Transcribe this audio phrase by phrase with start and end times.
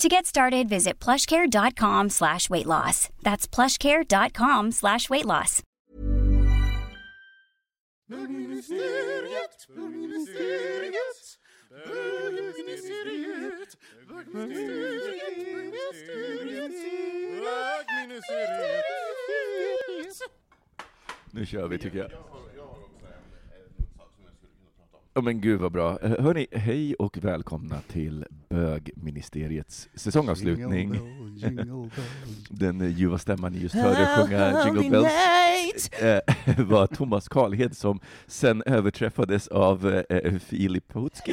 [0.00, 3.10] To get started, visit plushcare.com slash weight loss.
[3.22, 5.62] That's plushcare.com slash weight loss.
[21.30, 22.10] Nu kör vi tycker jag.
[25.14, 25.98] Ja men gud vad bra.
[26.02, 31.00] Hörni, hej och välkomna till bögministeriets säsongavslutning.
[32.48, 36.20] Den eh, ljuva stämman ni just hörde sjunga Jingle Bells eh,
[36.66, 41.32] var Thomas Karlhed som sen överträffades av eh, Filip Pahutski.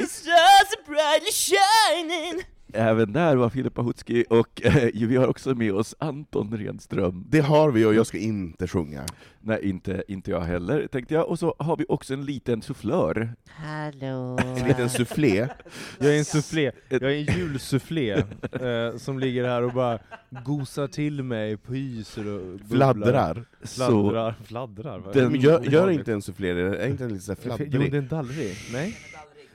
[2.72, 7.24] Även där var Filip Pahutski och eh, vi har också med oss Anton Renström.
[7.28, 9.04] Det har vi och jag ska inte sjunga.
[9.40, 11.28] Nej, inte, inte jag heller, tänkte jag.
[11.28, 13.32] Och så har vi också en liten soufflör.
[13.48, 14.38] Hallå.
[14.60, 15.48] En liten soufflé.
[15.98, 18.10] Jag är en soufflé, jag är en julsoufflé
[18.52, 19.98] eh, som ligger här och bara
[20.44, 22.94] gosar till mig, pyser och bubblar.
[22.94, 23.44] Fladdrar.
[23.62, 24.34] Fladdrar.
[24.44, 24.98] Fladdrar?
[24.98, 27.48] Vad- Den- Men gör, gör inte en soufflé, är inte en lite så här Jo,
[27.58, 27.94] det är fladdrig?
[27.94, 28.56] en dallrig.
[28.72, 28.96] Nej?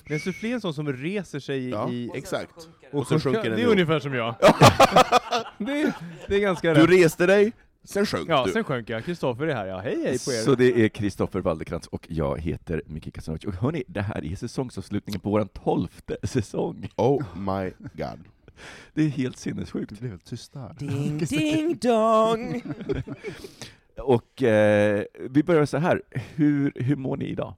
[0.08, 1.70] Det är en soufflé är en sån som reser sig i...
[1.70, 2.70] Ja, i exakt.
[2.92, 3.72] och Och så sjunker den Det är ihop.
[3.72, 4.36] ungefär som jag.
[5.58, 5.94] det, är,
[6.28, 6.90] det är ganska Du rätt.
[7.06, 7.52] reste dig,
[7.84, 8.52] sen sjönk Ja, du.
[8.52, 9.06] sen sjönk jag.
[9.06, 9.80] Kristoffer är här, ja.
[9.80, 10.42] Hej hej på er.
[10.44, 13.44] Så det är Kristoffer Waldekrantz och jag heter Micke Kasanovic.
[13.46, 16.90] Och hörni, det här är säsongsavslutningen på vår tolfte säsong.
[16.96, 18.20] Oh my god.
[18.94, 19.90] Det är helt sinnessjukt.
[19.90, 20.76] Det blev helt tyst där.
[20.80, 22.62] Ding ding dong!
[23.98, 26.02] Och eh, vi börjar så här.
[26.12, 27.54] Hur, hur mår ni idag?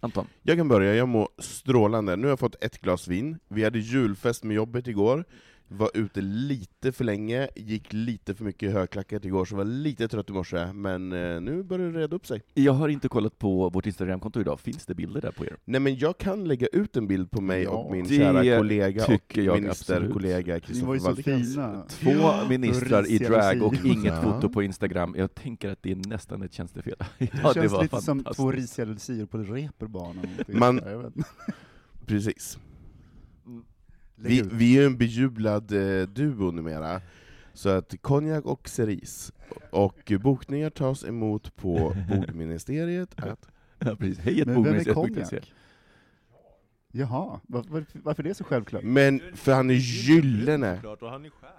[0.00, 0.26] Anton?
[0.42, 2.16] Jag kan börja, jag mår strålande.
[2.16, 3.38] Nu har jag fått ett glas vin.
[3.48, 5.24] Vi hade julfest med jobbet igår.
[5.72, 10.30] Var ute lite för länge, gick lite för mycket högklackat igår, så var lite trött
[10.30, 12.42] i morse, men eh, nu börjar det reda upp sig.
[12.54, 14.60] Jag har inte kollat på vårt Instagramkonto idag.
[14.60, 15.56] Finns det bilder där på er?
[15.64, 18.58] Nej men jag kan lägga ut en bild på mig Ja, och min det kära
[18.58, 21.84] kollega och ministerkollega Ni var Kristoffer fina.
[21.88, 24.22] Två ministrar i drag och inget Ja.
[24.22, 25.14] foto på Instagram.
[25.18, 26.94] Jag tänker att det är nästan ett tjänstefel.
[26.98, 30.26] ja, Det det känns var lite som två risiga lucior på reperbanan.
[30.48, 30.80] Man-.
[32.06, 32.58] Precis.
[34.20, 37.00] Vi, vi är en bejublad eh, duo numera,
[37.52, 39.32] så att konjak och cerise.
[39.70, 43.22] Och bokningar tas emot på bogministeriet.
[43.22, 43.48] Att,
[43.84, 44.18] Ja, precis.
[44.18, 45.52] Hej, ett Men vem är konjak?
[46.92, 48.82] Jaha, var, var, varför är det så självklart?
[48.82, 50.80] men för han är gyllene,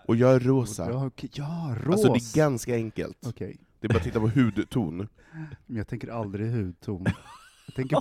[0.08, 1.12] och jag är rosa.
[1.32, 1.94] Ja, ros!
[1.94, 3.18] Alltså det är ganska enkelt.
[3.28, 4.98] Okej, Det är bara att titta på hudton.
[5.66, 7.06] men jag tänker aldrig hudton.
[7.76, 7.96] Jag tänker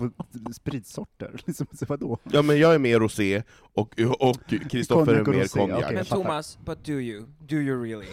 [0.44, 1.40] på spritsorter.
[1.46, 2.18] Liksom, så vadå?
[2.32, 4.36] Ja men jag är mer rosé, och och
[4.70, 5.78] Kristoffer är mer konjak.
[5.84, 5.94] okej.
[5.94, 6.04] Men.
[6.04, 7.26] Thomas, but do you?
[7.48, 8.06] Do you really?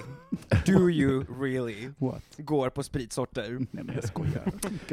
[0.66, 1.90] Do you really?
[1.98, 2.24] What?
[2.38, 3.52] Går på spritsorter?
[3.72, 4.52] Nej men jag skojar.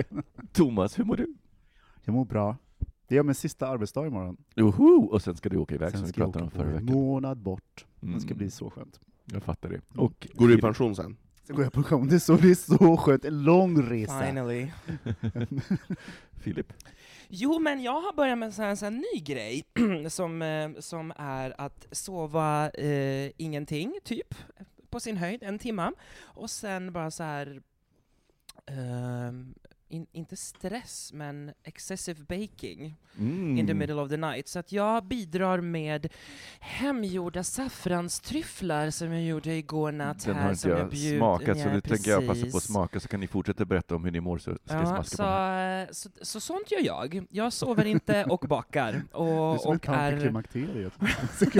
[0.53, 1.35] Thomas, hur mår du?
[2.05, 2.57] Jag mår bra.
[3.09, 4.37] Det är min sista arbetsdag imorgon.
[4.55, 5.05] Joho!
[5.13, 6.73] Och sen ska du åka iväg som Sen vi ska jag pratade om förra en
[6.73, 6.85] veckan.
[6.97, 7.87] månad bort.
[8.01, 8.39] Det ska Mm.
[8.39, 9.01] bli så skönt.
[9.25, 9.75] Jag fattar det.
[9.75, 10.05] Mm.
[10.07, 11.17] Och Går du i pension sen?
[11.47, 12.09] Sen går jag på pension.
[12.09, 13.25] Det så, det är så skönt.
[13.25, 14.21] En lång resa.
[14.27, 14.71] Finally.
[16.43, 16.73] Filip?
[17.29, 19.65] Jo, men jag har börjat med en sån här, sån här ny grej,
[20.11, 24.35] som, eh, som är att sova eh, ingenting, typ,
[24.91, 27.63] på sin höjd, en timma, och sen bara så här
[28.67, 29.55] ehm,
[29.95, 33.59] in, inte stress, men excessive baking Mm.
[33.59, 34.49] in the middle of the night.
[34.49, 36.09] Så att jag bidrar med
[36.61, 40.43] hemgjorda saffranstryfflar som jag gjorde igår natt Den här.
[40.43, 43.09] har inte som jag bjud- smakat, så nu tänker jag passa på att smaka, så
[43.09, 45.95] kan ni fortsätta berätta om hur ni mår, så ska Ja, smaska så, på den.
[45.95, 47.27] så, så sånt gör jag.
[47.31, 48.93] Jag sover inte och bakar.
[48.93, 49.79] Det är Och, som och är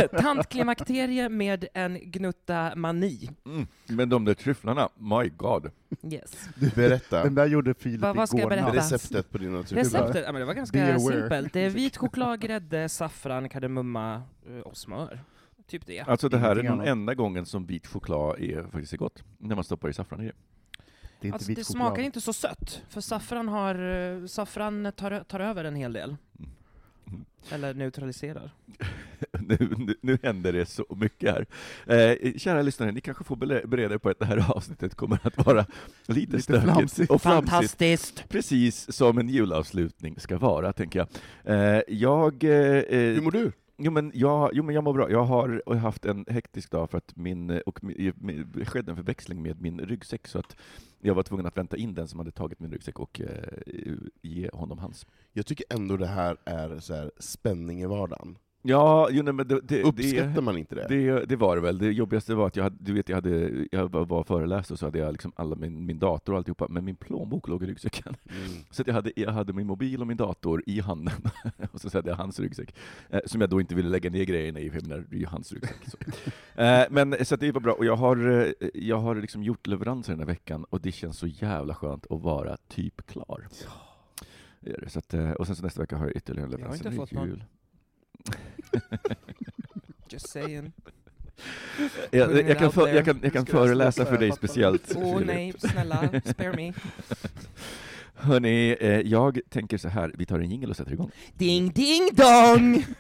[0.23, 3.31] tantklimakterie med en gnutta mani.
[3.47, 3.67] Mm.
[3.87, 5.71] Men de där tryfflarna, my god.
[6.13, 6.49] Yes.
[6.75, 7.23] Berätta.
[7.25, 8.73] Den där gjorde Filip Vad- vad ska jag berätta?
[8.73, 10.01] Receptet på dina tryfflar.
[10.01, 11.53] Receptet, ja, men det var ganska simpelt.
[11.53, 15.21] Det är vit choklad, grädde, saffran, kardemumma eh, och smör.
[15.67, 16.01] Typ det.
[16.01, 16.87] Alltså det här är den annat.
[16.87, 20.27] enda gången som vit choklad är faktiskt är gott, när man stoppar i saffran i
[20.27, 20.33] det.
[21.21, 25.65] Det Alltså, det smakar inte så sött, för saffran, har, eh, saffran tar, tar över
[25.65, 26.17] en hel del.
[26.39, 26.51] Mm.
[27.51, 28.51] Eller neutraliserar.
[29.41, 31.47] nu, nu, nu händer det så mycket här.
[31.97, 33.37] Eh, kära lyssnare, ni kanske får
[33.67, 35.67] bereda er på att det här avsnittet kommer att vara
[36.07, 37.11] lite, Lite stökigt flamsigt.
[37.11, 37.51] och flamsigt.
[37.51, 38.29] Fantastiskt!
[38.29, 41.09] Precis som en julavslutning ska vara, tänker jag.
[41.77, 42.45] Eh, jag...
[42.45, 42.51] Eh,
[43.15, 43.53] Hur mår du?
[43.77, 45.11] Jo men, jag, jo men jag mår bra.
[45.11, 48.97] Jag har haft en hektisk dag för att min, och min, min, det skedde en
[48.97, 50.57] förväxling med min ryggsäck så att
[51.01, 54.51] jag var tvungen att vänta in den som hade tagit min ryggsäck och eh, ge
[54.53, 55.07] honom hans.
[55.33, 58.39] Jag tycker ändå det här är så här spänning i vardagen.
[58.67, 60.87] Ja, jo, nej, men det, det, Uppskattar det, man inte det?
[60.89, 61.79] det, det var det väl.
[61.79, 64.87] Det jobbigaste var att jag hade, du vet, jag, hade, jag var föreläsare och så
[64.87, 68.17] hade jag liksom alla min, min dator och alltihopa, men min plånbok låg i ryggsäcken.
[68.25, 68.65] Mm.
[68.71, 71.15] Så jag, hade, jag hade min mobil och min dator i handen,
[71.73, 72.75] och så hade jag hans ryggsäck,
[73.11, 75.27] eh, som jag då inte ville lägga ner grejerna i, för menar, det är ju
[75.27, 75.85] hans ryggsäck.
[75.87, 75.97] Så,
[76.61, 80.13] eh, men, så det var bra, och jag har, eh, jag har liksom gjort leveranser
[80.13, 83.49] den här veckan, och det känns så jävla skönt att vara typ klar.
[84.61, 84.91] Det.
[84.91, 86.87] Så att, eh, och sen så nästa vecka har jag ytterligare en Jag har leverans.
[86.87, 87.43] inte fått någon.
[90.09, 90.73] Just saying.
[92.11, 94.93] Jag, jag, kan, för, jag kan, jag kan föreläsa för dig speciellt.
[94.97, 95.27] Åh Filip.
[95.27, 96.73] nej, snälla, spare me.
[98.15, 101.11] Hörni, eh, jag tänker så här, vi tar en jingel och sätter igång.
[101.35, 102.85] Ding ding dong!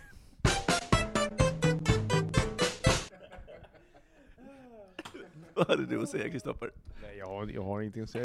[5.54, 6.70] Vad hade du att säga, Kristoffer?
[7.02, 8.24] Nej, jag har, jag har ingenting att säga.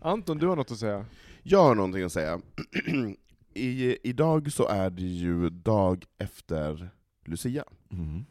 [0.00, 1.04] Anton, du har något att säga?
[1.42, 2.40] Jag har någonting att säga.
[3.54, 6.90] I, idag så är det ju dag efter
[7.24, 7.64] Lucia.
[7.92, 8.24] Mm.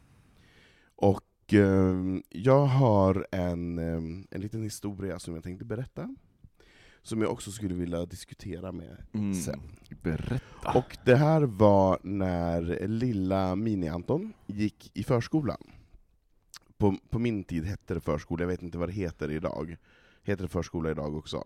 [0.96, 6.16] Och eh, jag har en, eh, en liten historia som jag tänkte berätta.
[7.02, 9.34] Som jag också skulle vilja diskutera med Mm.
[9.34, 9.60] sen.
[10.02, 10.72] Berätta.
[10.78, 15.62] Och det här var när lilla Mini-Anton gick i förskolan.
[16.76, 19.76] På, på min tid hette det förskola, jag vet inte vad det heter idag.
[20.22, 21.44] Heter det förskola idag också?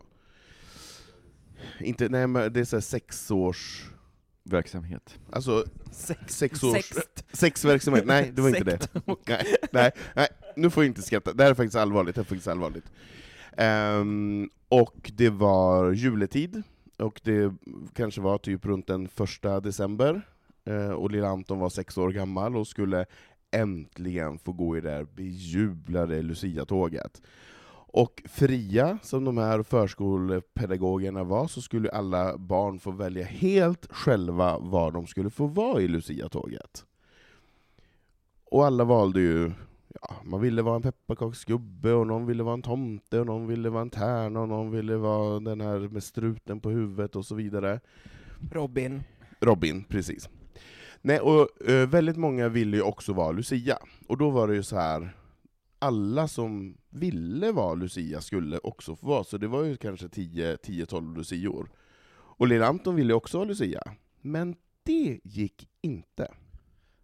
[1.80, 3.90] Inte, nej men det är så här sex års...
[4.46, 5.18] Verksamhet.
[5.30, 6.36] Alltså, Sex.
[6.36, 6.72] sex års...
[6.72, 7.24] Sext.
[7.32, 8.88] Sexverksamhet, nej det var inte det.
[9.26, 11.32] Nej, nej, nej, nu får jag inte skratta.
[11.32, 12.14] Det här är faktiskt allvarligt.
[12.14, 12.84] Det är faktiskt allvarligt.
[13.56, 16.62] Ehm, och det var juletid,
[16.98, 17.54] och det
[17.94, 20.22] kanske var typ runt den första december,
[20.64, 23.06] Eh, och lilla Anton var sex år gammal och skulle
[23.50, 27.22] äntligen få gå i det där bejublade Lucia-tåget.
[27.96, 34.58] Och fria som de här förskolepedagogerna var, så skulle alla barn få välja helt själva
[34.58, 36.84] var de skulle få vara i Lucia-tåget.
[38.44, 39.52] Och alla valde ju,
[40.00, 43.70] ja, man ville vara en pepparkaksgubbe, och någon ville vara en tomte, och någon ville
[43.70, 47.34] vara en tärna, och någon ville vara den här med struten på huvudet och så
[47.34, 47.80] vidare.
[48.52, 49.02] Robin.
[49.40, 50.28] Robin, precis.
[51.02, 53.78] Nej, och eh, väldigt många ville ju också vara Lucia.
[54.08, 55.14] Och då var det ju så här
[55.84, 61.16] alla som ville vara Lucia skulle också få vara, så det var ju kanske 10-12
[61.16, 61.70] Lucior.
[62.36, 63.82] Och lilla Anton ville också vara Lucia,
[64.20, 66.34] men det gick inte.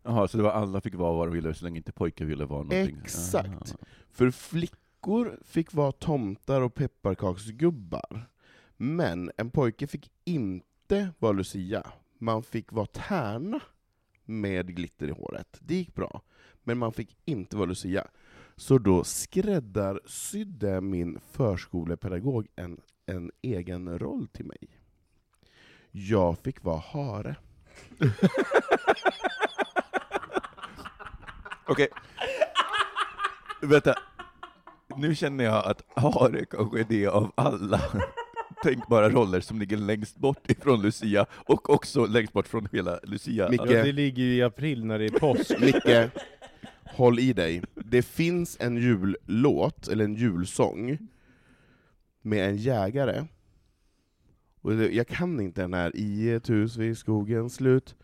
[0.03, 2.45] Jaha, så det var alla fick vara vad de ville så länge inte pojkar ville
[2.45, 3.01] vara någonting?
[3.03, 3.75] Exakt.
[3.75, 3.85] Ah.
[4.11, 8.29] För flickor fick vara tomtar och pepparkaksgubbar,
[8.77, 11.87] men en pojke fick inte vara Lucia.
[12.19, 13.61] Man fick vara tärna
[14.25, 15.59] med glitter i håret.
[15.61, 16.23] Det gick bra,
[16.63, 18.07] men man fick inte vara Lucia.
[18.61, 24.69] Så då skräddarsydde min förskolepedagog en, en egen roll till mig.
[25.91, 27.37] Jag fick vara hare.
[31.67, 31.89] Okej.
[33.63, 33.95] Vänta.
[34.97, 37.81] Nu känner jag att hare kanske är det av alla
[38.63, 43.49] tänkbara roller som ligger längst bort ifrån Lucia, och också längst bort från hela Lucia.
[43.49, 43.61] Micke.
[43.61, 45.61] Ja, det ligger ju i april när det är påsk.
[45.61, 46.11] Micke,
[46.91, 47.63] håll i dig.
[47.75, 50.99] Det finns en jullåt, eller en julsång,
[52.23, 53.27] med en jägare.
[54.61, 57.95] Och det, jag kan inte den här I ett hus vid skogens slut.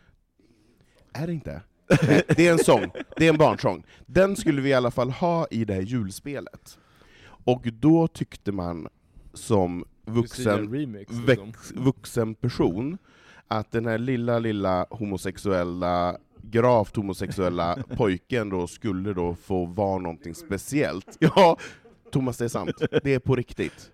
[1.13, 1.63] Är det inte?
[2.03, 3.85] Nej, det är en sång, det är en barnsång.
[4.07, 6.79] Den skulle vi i alla fall ha i det här julspelet.
[7.23, 8.89] Och då tyckte man
[9.35, 11.53] som vuxen, remix, liksom.
[11.75, 12.99] vuxen person
[13.49, 16.17] att den här lilla, lilla homosexuella,
[16.51, 21.17] gravt homosexuella pojken då skulle då få vara någonting speciellt.
[21.19, 21.57] Ja,
[22.13, 22.83] Thomas, det är sant.
[23.03, 23.91] Det är på riktigt.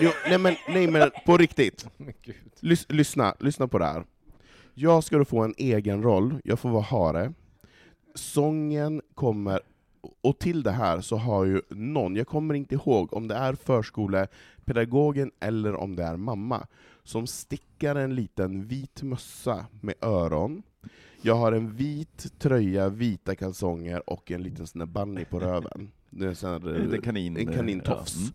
[0.00, 1.86] Jo, nej, men, nej men på riktigt.
[2.60, 4.04] Lys, lyssna, lyssna på det här.
[4.74, 7.32] Jag ska då få en egen roll, jag får vara hare.
[8.14, 9.60] Sången kommer,
[10.20, 13.54] och till det här så har ju någon, jag kommer inte ihåg om det är
[13.54, 16.66] förskolepedagogen eller om det är mamma,
[17.04, 20.62] som stickar en liten vit mössa med öron.
[21.24, 25.90] Jag har en vit tröja, vita kalsonger och en liten sån där bunny på röven.
[26.10, 27.36] Det är en sån här, En liten kanin.
[27.36, 28.14] en eh, kanintofs.
[28.16, 28.20] ja.
[28.20, 28.32] Mm.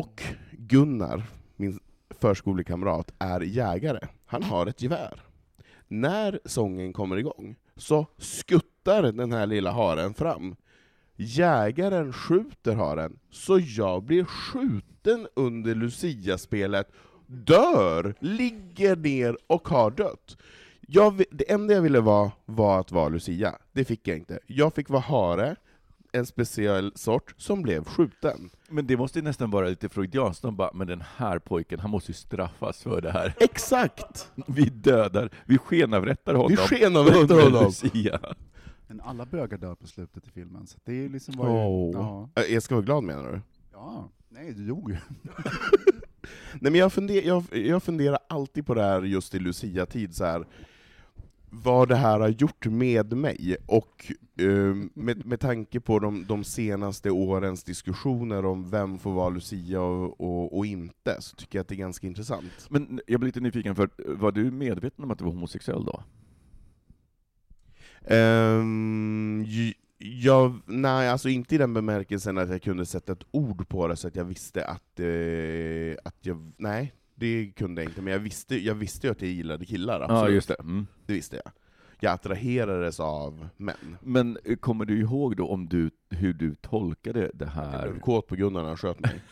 [0.00, 1.22] Och Gunnar,
[1.56, 1.78] min
[2.10, 4.06] förskolekamrat, är jägare.
[4.26, 5.22] Han har ett gevär.
[5.88, 10.56] När sången kommer igång så skuttar den här lilla haren fram.
[11.16, 16.92] Jägaren skjuter haren, så jag blir skjuten under Lucia-spelet,
[17.26, 20.36] dör, ligger ner och har dött.
[20.94, 23.54] Jag, det enda jag ville vara var att vara Lucia.
[23.72, 24.38] Det fick jag inte.
[24.46, 25.56] Jag fick vara hare,
[26.12, 28.50] en speciell sort, som blev skjuten.
[28.68, 31.90] Men det måste ju nästan vara lite freudianskt, de bara, men den här pojken, han
[31.90, 33.34] måste ju straffas för det här.
[33.40, 34.30] Exakt!
[34.46, 36.50] Vi dödar, vi skenavrättar honom.
[36.50, 37.64] Vi skenavrättar honom.
[37.64, 38.20] Lucia.
[38.86, 41.50] Men alla bögar dör på slutet i filmen, så det är liksom bara...
[41.50, 42.28] Åh.
[42.34, 42.42] Ja.
[42.44, 43.40] Jag ska vara glad menar du?
[43.72, 44.08] ja.
[44.28, 44.96] Nej, du dog ju.
[46.60, 50.24] Nej men jag, funder, jag, jag funderar alltid på det här just i Lucia-tid, så
[50.24, 50.46] här
[51.54, 56.44] vad det här har gjort med mig, och eh, med, med tanke på de, de
[56.44, 61.62] senaste årens diskussioner om vem får vara Lucia och, och, och inte, så tycker jag
[61.62, 62.66] att det är ganska intressant.
[62.68, 66.02] Men jag blir lite nyfiken, för var du medveten om att du var homosexuell då?
[68.14, 69.46] Um,
[69.98, 73.96] jag, nej, alltså inte i den bemärkelsen att jag kunde sätta ett ord på det
[73.96, 78.20] så att jag visste att, eh, att jag, nej, det kunde jag inte, men jag
[78.20, 80.54] visste, jag visste ju att jag gillade killar, Ja, just det.
[80.60, 80.86] Mm.
[81.06, 81.52] Det visste jag.
[82.00, 83.96] Jag attraherades av män.
[84.00, 87.88] Men eh, kommer du ihåg då om du, hur du tolkade det Jag här?
[87.90, 89.22] blev kåt på Gunnar när han sköt mig.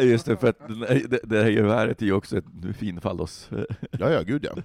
[0.10, 0.58] Just det, för att
[1.10, 2.44] det, det här geväret är ju också ett
[2.76, 3.50] fin fallos.
[3.90, 4.56] Ja, ja, gud ja.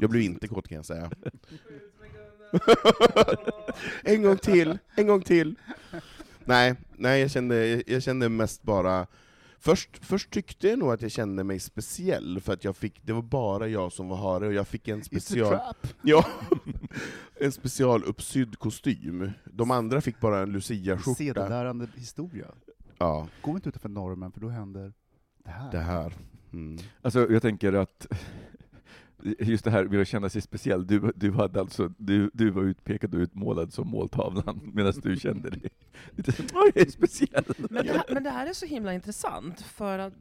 [0.00, 1.10] Jag blev inte kåt kan jag säga.
[4.02, 5.54] en gång till, en gång till.
[6.48, 9.06] Nej, nej jag, kände, jag kände mest bara...
[9.58, 13.12] Först, först tyckte jag nog att jag kände mig speciell, för att jag fick, det
[13.12, 15.48] var bara jag som var hare, och jag fick en It's a special...
[15.48, 15.76] trap!
[16.02, 16.26] Ja,
[17.40, 19.30] en specialuppsydd kostym.
[19.44, 21.18] De andra fick bara en lucia-skjorta.
[21.18, 22.46] Sedelärande historia.
[22.98, 24.92] Ja, Gå inte utanför normen, för då händer
[25.44, 25.70] det här.
[25.70, 26.12] det här.
[26.52, 26.78] Mm.
[27.02, 28.06] Alltså jag tänker att
[29.38, 32.62] just det här med att känna sig speciell, du, du, hade alltså, du, du var
[32.62, 35.70] utpekad och utmålad som måltavlan medan du kände dig
[36.10, 36.32] lite
[36.74, 37.44] är speciell.
[37.70, 40.14] Men det, här, men det här är så himla intressant, för att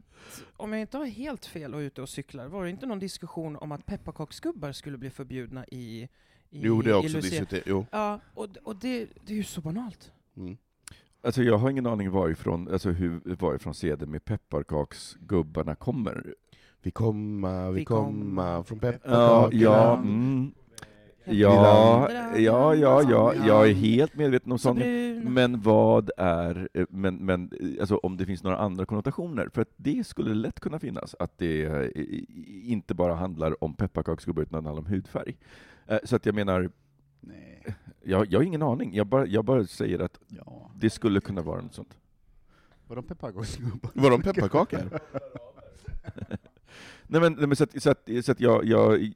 [0.57, 2.99] om jag inte har helt fel och är ute och cyklar, var det inte någon
[2.99, 6.09] diskussion om att pepparkaksgubbar skulle bli förbjudna i, i
[6.49, 7.87] Jo, det är också diskuterat.
[7.91, 10.11] Ja, och, och det, det är ju så banalt.
[10.37, 10.57] Mm.
[11.21, 16.33] Alltså jag har ingen aning varifrån, alltså hur, varifrån seden med pepparkaksgubbarna kommer.
[16.87, 18.63] Vi komma, vi Vi komma komma.
[18.63, 19.49] från pepparkakorna.
[19.63, 20.51] ja, mm.
[21.25, 24.79] ja, ja, ja, ja, jag är helt medveten om Så sånt.
[25.23, 29.49] Men vad är, eh, men, men eh, alltså om det finns några andra konnotationer?
[29.53, 31.89] För att det skulle lätt kunna finnas, att det eh,
[32.71, 35.37] inte bara handlar om pepparkaksgubbar utan handlar om hudfärg.
[36.03, 36.69] Så att jag menar,
[37.21, 37.63] Nej.
[38.03, 40.71] jag, jag har ingen aning, jag bara, jag bara säger att Ja.
[40.75, 41.97] det skulle kunna vara något sånt.
[42.87, 43.91] Var de pepparkaksgubbar?
[43.93, 44.79] Var de pepparkakor?
[47.09, 49.13] Nej men, nej, men så att, så att, så att jag, jag,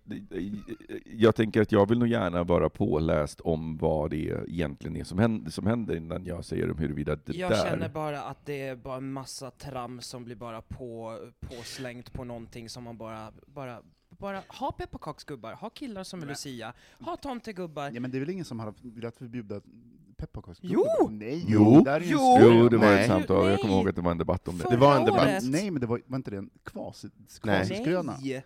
[1.06, 5.20] jag tänker att jag vill nog gärna vara påläst om vad det egentligen är som
[5.20, 7.64] händer, som händer innan jag säger om huruvida det Jag där...
[7.70, 12.24] känner bara att det är bara en massa trams som blir bara på, påslängt på
[12.24, 17.92] någonting som man bara, bara, bara, ha pepparkaksgubbar, ha killar som är Lucia, ha tomtegubbar.
[17.94, 19.62] Ja, men det är väl ingen som har velat förbjuda
[20.22, 20.86] pepparkaksgubbar?
[21.00, 21.10] Jo!
[21.10, 21.82] Nej, Jo!
[21.82, 22.38] där är ju en Jo!
[22.42, 23.02] Jo, det var Nej.
[23.02, 23.80] ett samtal, jag kommer Nej.
[23.82, 24.66] ihåg att det var en debatt om det.
[24.70, 25.28] Det var en Förra debatt.
[25.28, 25.44] året.
[25.44, 28.16] Nej, men det var, var inte det en kvasiskröna?
[28.22, 28.46] Nej!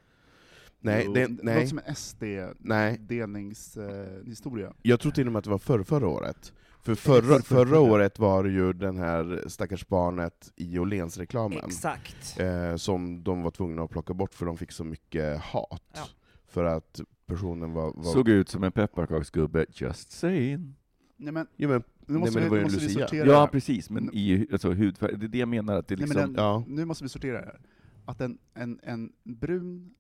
[0.80, 1.68] Nej, Jo, det, låter nej.
[1.68, 4.74] som en SD-delningshistoria.
[4.82, 6.54] Jag tror till och med att det var förra, förra året.
[6.82, 12.40] För förra, förra året var det ju den här stackars barnet i Åhléns-reklamen, Exakt.
[12.40, 15.82] eh, som de var tvungna att plocka bort för de fick så mycket hat.
[15.94, 16.02] Ja.
[16.48, 17.92] För att personen var...
[17.96, 20.76] var Såg ut som en pepparkaksgubbe, just saying.
[21.18, 23.90] Nej, men jo, men, nu måste, men det var vi, måste vi sortera Ja, precis,
[23.90, 26.22] men i alltså, hudfärg, det är det jag menar, att det Nej, liksom...
[26.22, 26.64] men den, Ja.
[26.68, 27.60] Nu måste vi sortera det här.
[28.06, 29.96] Att en, en, en brun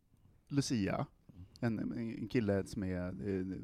[0.47, 1.05] Lucia,
[1.59, 3.57] en, en kille som är, eh,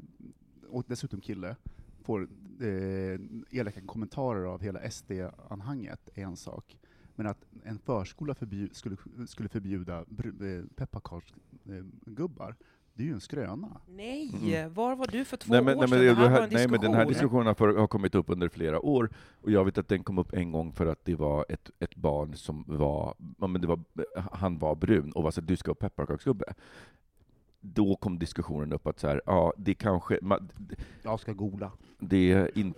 [0.68, 1.56] och dessutom kille,
[2.04, 2.28] får
[2.60, 6.78] eh, elaka kommentarer av hela SD-anhanget är en sak.
[7.14, 12.56] Men att en förskola förbju, skulle, skulle förbjuda eh, pepparkaksgubbar,
[12.94, 13.80] det är ju en skröna.
[13.88, 14.74] Nej, Mm.
[14.74, 15.98] var var du för två Nej men, år nej, sedan?
[15.98, 17.08] men, det det här här, nej, men den här diskussion.
[17.08, 19.10] diskussionen har, för, har kommit upp under flera år,
[19.42, 21.94] och jag vet att den kom upp en gång för att det var ett, ett
[21.96, 23.14] barn som var,
[23.48, 23.80] men det var,
[24.32, 26.54] han var brun och var så du ska ha pepparkaksgubbe.
[27.64, 30.48] Då kom diskussionen upp att så här, ja, det kanske, ma-
[31.02, 31.72] Jag ska googla.
[31.98, 32.74] det är in,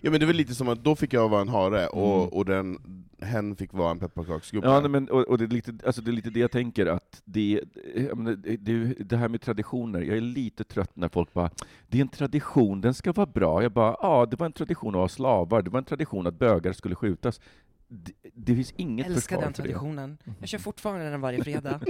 [0.00, 2.16] Ja men det är väl lite som att då fick jag vara en hare, och,
[2.22, 2.28] Mm.
[2.28, 2.78] och den,
[3.20, 4.66] hen fick vara en pepparkaksgubbe.
[4.68, 6.86] Ja, nej, men, och, och det, är lite, alltså det är lite det jag tänker,
[6.86, 7.60] att det,
[7.96, 11.50] jag menar, det, det, det här med traditioner, jag är lite trött när folk bara
[11.88, 13.62] ”det är en tradition, den ska vara bra”.
[13.62, 16.38] Jag bara ”ja, det var en tradition att ha slavar, det var en tradition att
[16.38, 17.40] bögar skulle skjutas”.
[17.88, 19.68] Det, det finns inget Älskar försvar den för det.
[19.68, 20.18] traditionen.
[20.40, 21.80] Jag kör fortfarande den varje fredag.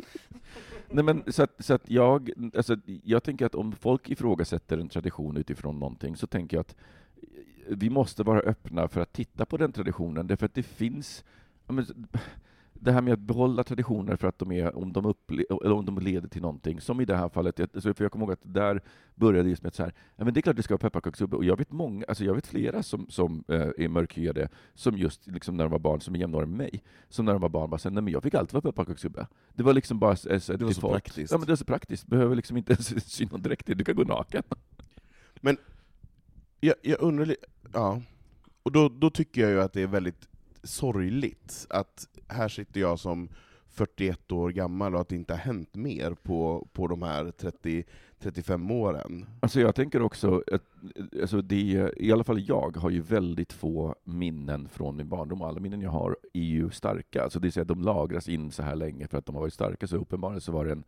[0.90, 4.88] Nej, men, så att, så att jag, alltså, jag tänker att om folk ifrågasätter en
[4.88, 6.76] tradition utifrån någonting, så tänker jag att
[7.68, 11.24] vi måste vara öppna för att titta på den traditionen, därför att det finns
[11.66, 12.06] ja, men,
[12.80, 15.84] det här med att behålla traditioner för att de, är, om de, upple- eller om
[15.84, 18.40] de leder till någonting, som i det här fallet, alltså, för jag kommer ihåg att
[18.42, 18.80] där
[19.14, 21.36] började just med att så här, ja, men det är klart det ska vara pepparkakssubbe,
[21.36, 25.26] och jag vet många, alltså jag vet flera som, som eh, är mörkhyade, som just
[25.26, 27.70] liksom när de var barn, som är jämnåriga med mig, som när de var barn
[27.70, 29.26] bara sa, nej men jag fick alltid vara pepparkakssubbe.
[29.54, 30.92] Det var liksom bara så, så, Det var så default.
[31.04, 31.32] praktiskt.
[31.32, 33.96] Ja men det är så praktiskt, behöver liksom inte ens sy någon dräkt, du kan
[33.96, 34.42] gå naken.
[36.60, 37.36] Jag, jag undrar
[37.72, 38.02] ja.
[38.62, 40.28] Och då, då tycker jag ju att det är väldigt
[40.62, 43.28] sorgligt att här sitter jag som
[43.70, 47.84] 41 år gammal och att det inte har hänt mer på, på de här 30,
[48.18, 49.26] 35 åren.
[49.40, 50.62] Alltså jag tänker också, att,
[51.20, 55.48] alltså det, i alla fall jag har ju väldigt få minnen från min barndom, och
[55.48, 57.22] alla minnen jag har är ju starka.
[57.22, 59.42] Alltså det vill säga att de lagras in så här länge för att de har
[59.42, 60.84] varit starka, så uppenbarligen så var det en,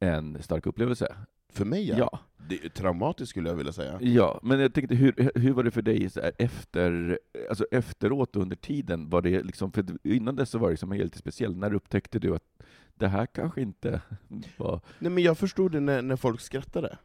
[0.00, 1.16] en stark upplevelse.
[1.54, 1.96] För mig ja.
[1.98, 2.18] Ja.
[2.48, 3.98] Det är traumatiskt skulle jag vilja säga.
[4.00, 7.18] Ja, men jag tänkte, hur, hur var det för dig så här, efter,
[7.48, 9.10] alltså efteråt under tiden?
[9.10, 11.56] Var det liksom, för innan dess så var det liksom helt speciellt.
[11.56, 12.62] När upptäckte du att
[12.94, 14.00] det här kanske inte
[14.56, 14.80] var...
[14.98, 16.98] Nej men jag förstod det när, när folk skrattade.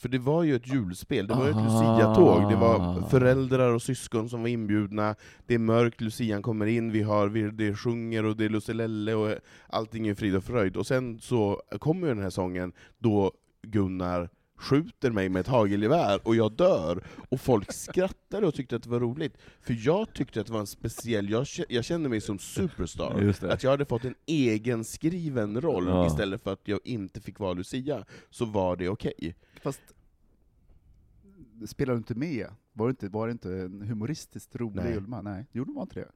[0.00, 1.64] För det var ju ett julspel, det var ju ett Ah.
[1.64, 5.14] Lucia-tåg, det var föräldrar och syskon som var inbjudna,
[5.46, 9.14] det är mörkt, Lucian kommer in, vi har, vi, det sjunger och det är Lucelelle
[9.14, 9.34] och
[9.68, 10.76] allting är frid och fröjd.
[10.76, 16.20] Och sen så kommer ju den här sången då Gunnar skjuter mig med ett hagelgevär
[16.24, 19.36] och jag dör, och folk skrattade och tyckte att det var roligt.
[19.60, 23.34] För jag tyckte att det var en speciell, jag, jag kände mig som superstar.
[23.42, 26.06] Att jag hade fått en egen skriven roll Ja.
[26.06, 29.36] istället för att jag inte fick vara Lucia, så var det okej.
[29.62, 29.80] Fast,
[31.66, 32.46] spelar du inte med?
[32.72, 34.96] Var det inte, var det inte en humoristiskt rolig Nej.
[34.96, 35.22] Ulma?
[35.22, 36.10] Nej, gjorde man inte det?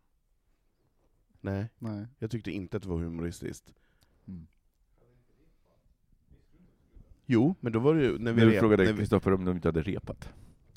[1.40, 2.06] Nej, Nej.
[2.18, 3.74] jag tyckte inte att det var humoristiskt.
[4.28, 4.46] Mm.
[7.26, 9.44] Jo, men då var det ju, när vi, Nu rep, frågade när, vi, Kristoffer om
[9.44, 10.28] de inte hade repat.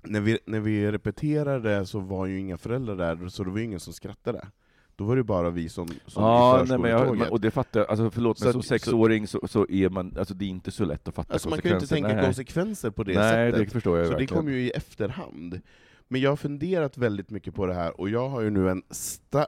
[0.04, 3.64] när, vi, när vi repeterade så var ju inga föräldrar där, så det var ju
[3.64, 4.48] ingen som skrattade.
[4.96, 7.80] Då var det bara vi som, som Ja, i nej, men jag, och det fattar
[7.80, 10.72] jag, alltså förlåt, Så men som sexåring så, så är man, alltså det är inte
[10.72, 12.26] så lätt att fatta Alltså man kan ju inte tänka Nej.
[12.26, 13.66] konsekvenser på det Nej, sättet.
[13.68, 14.42] det förstår jag Så det verkligen.
[14.44, 15.62] kom ju i efterhand.
[16.08, 18.84] Men jag har funderat väldigt mycket på det här, och jag har ju nu en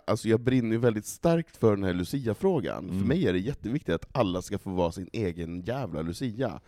[0.06, 2.88] alltså jag brinner ju väldigt starkt för den här Lucia-frågan.
[2.88, 3.08] För Mm.
[3.08, 6.60] mig är det jätteviktigt att alla ska få vara sin egen jävla Lucia.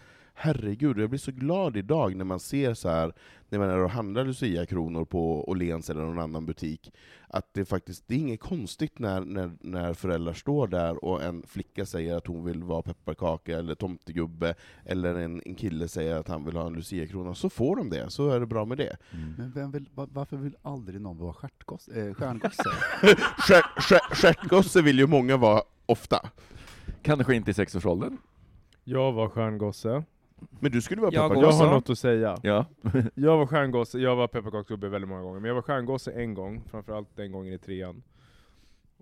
[0.44, 3.14] Herregud, jag blir så glad idag när man ser så här
[3.50, 6.94] när man är och handlar Lucia-kronor på Åhléns eller någon annan butik,
[7.28, 11.44] att det faktiskt, det är inget konstigt när, när, när föräldrar står där och en
[11.48, 16.28] flicka säger att hon vill vara pepparkaka eller tomtegubbe, eller en, en kille säger att
[16.28, 18.98] han vill ha en Lucia-krona, så får de det, så är det bra med det.
[19.14, 19.34] Mm.
[19.38, 22.08] Men vem vill, va- varför vill aldrig någon vara stjärtgosse?
[22.08, 22.64] Eh, stjärngosse?
[23.38, 26.30] Stjärt- stjärt- Stjärtgosse vill ju många vara ofta.
[27.02, 28.18] Kanske inte i sexårsåldern.
[28.84, 30.04] Jag var stjärngosse.
[30.60, 31.56] Men du skulle vara Jag pepparkaka.
[31.58, 32.38] Jag har något att säga.
[32.44, 32.66] Ja.
[33.16, 36.64] Jag var stjärngosse, jag var pepparkaksgubbe väldigt många gånger, men jag var stjärngosse en gång,
[36.70, 38.04] framförallt den gången i trean.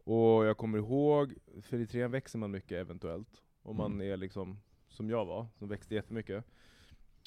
[0.03, 3.29] Och jag kommer ihåg, för i trean växer man mycket eventuellt,
[3.63, 4.11] om man Mm.
[4.13, 6.45] är liksom som jag var, som växte jättemycket.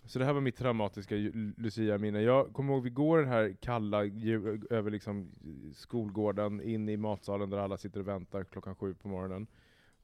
[0.05, 1.15] Så det här var mitt traumatiska
[1.57, 2.21] Lucia-minne.
[2.23, 3.99] Jag kommer ihåg, vi går den här kalla,
[4.71, 5.31] över liksom
[5.75, 9.47] skolgården, in i matsalen där alla sitter och väntar klockan sju på morgonen.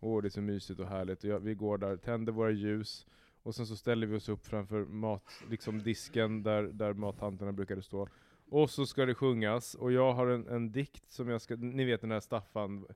[0.00, 1.24] Åh, det är så mysigt och härligt.
[1.24, 3.06] Och jag, vi går där, tänder våra ljus,
[3.48, 7.82] och sen så ställer vi oss upp framför mat, liksom disken där, där mattanterna brukade
[7.82, 8.08] stå.
[8.50, 11.84] Och så ska det sjungas, och jag har en, en dikt som jag ska, ni
[11.84, 12.86] vet den här Staffan,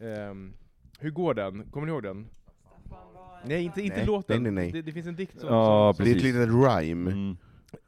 [0.00, 0.52] ehm,
[0.98, 1.70] hur går den?
[1.70, 2.26] Kommer ni ihåg den?
[3.44, 4.42] Nej, inte, inte Nej, låten.
[4.42, 4.72] nej, nej, nej.
[4.72, 6.34] Det, det finns en dikt som, Ja, som, Det är ett Precis.
[6.34, 7.10] litet rhyme.
[7.10, 7.36] Mm.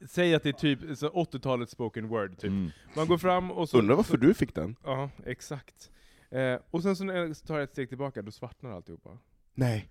[0.07, 2.51] säg att det är typ så 80-talets spoken word, typ.
[2.51, 2.71] Mm.
[2.97, 3.79] Man går fram och så...
[3.79, 4.77] Undrar varför så, du fick den?
[4.85, 5.91] Ja, exakt.
[6.31, 9.19] Eh, och sen så när jag tar ett steg tillbaka, då svartnar alltihopa.
[9.55, 9.89] Nej.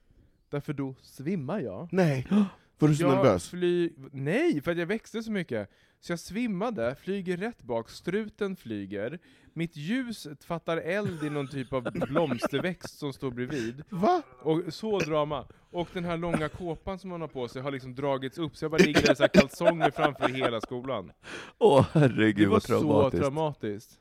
[0.50, 1.90] Därför då svimmar jag.
[1.92, 2.28] Nej.
[2.80, 3.50] Var du så jag nervös?
[3.50, 3.94] Fly...
[4.12, 5.70] Nej, för att jag växte så mycket.
[6.00, 9.20] Så jag svimmade, flyger rätt bak, struten flyger,
[9.54, 13.84] mitt ljus fattar eld i någon typ av blomsterväxt som står bredvid.
[13.90, 14.22] Va?
[14.42, 15.46] Och så drama.
[15.72, 18.66] Och den här långa kåpan som man har på sig har liksom dragits upp, så
[18.66, 21.12] jag bara ligger där i så här kalsonger framför hela skolan.
[21.58, 23.22] Åh Det herregud var vad så traumatiskt.
[23.22, 24.00] traumatiskt.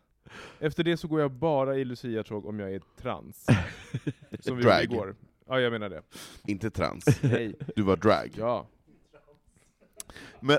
[0.61, 3.47] Efter det så går jag bara i Lucia-tåg om jag är trans.
[4.41, 5.17] Som vi gjorde igår.
[5.49, 6.03] Ja, jag menar det.
[6.47, 7.05] Inte trans.
[7.23, 7.55] Nej.
[7.77, 8.31] Du var drag.
[8.39, 8.67] Ja.
[10.41, 10.59] Men,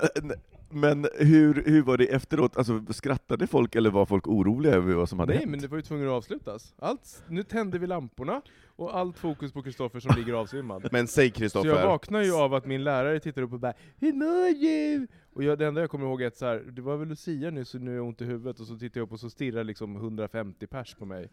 [0.70, 2.56] Men hur, hur var det efteråt?
[2.56, 5.50] Alltså, skrattade folk eller var folk oroliga över vad som hade Nej, hänt?
[5.50, 6.74] men det var ju tvungen att avslutas.
[6.78, 8.42] Allt, nu tände vi lamporna,
[8.76, 10.88] och allt fokus på Kristoffer som ligger avsvimmad.
[10.92, 13.72] Men säg Så jag Kristoffer, vaknar ju av att min lärare tittar upp och bara
[13.98, 16.82] ”Hur mår du?” Och jag, det enda jag kommer ihåg är att så här, det
[16.82, 19.06] var väl Lucia nu, så nu är jag ont i huvudet, och så tittar jag
[19.06, 21.28] upp och så stirrar liksom 150 pers på mig.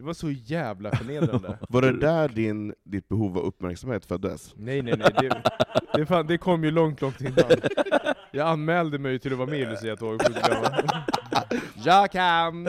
[0.00, 1.58] Det var så jävla förnedrande.
[1.68, 4.54] var det där din, ditt behov av uppmärksamhet föddes?
[4.56, 5.42] Nej nej nej, det,
[5.94, 7.44] det, fan, det kom ju långt, långt innan.
[8.32, 10.72] Jag anmälde mig till att vara med i Lucia-tåg, sjukt gammal.
[11.84, 12.64] Jag kan!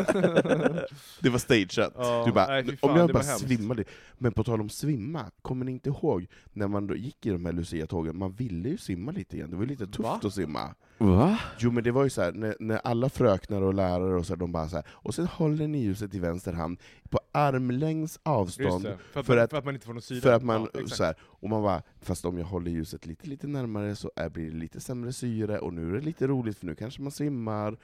[1.19, 1.93] Det var stageat.
[1.97, 3.83] Ja, du bara, nej, fan, om jag bara svimmade.
[4.17, 7.45] Men på tal om svimma, kommer ni inte ihåg när man då gick i de
[7.45, 10.19] här Lucia-tågen, man ville ju simma lite igen, det var lite tufft Va?
[10.23, 10.75] att simma.
[10.97, 11.39] Va?
[11.59, 14.33] Jo men det var ju så här, när, när alla fröknar och lärare och så
[14.33, 18.19] här, de bara så här, och sen håller ni ljuset i vänster hand på armlängds
[18.23, 20.21] avstånd, det, för, att för man, att- för att man inte får någon syre.
[20.21, 23.27] för att man, Ja, så här, och man bara, fast om jag håller ljuset lite,
[23.27, 26.57] lite närmare så är, blir det lite sämre syre, och nu är det lite roligt
[26.57, 27.77] för nu kanske man simmar.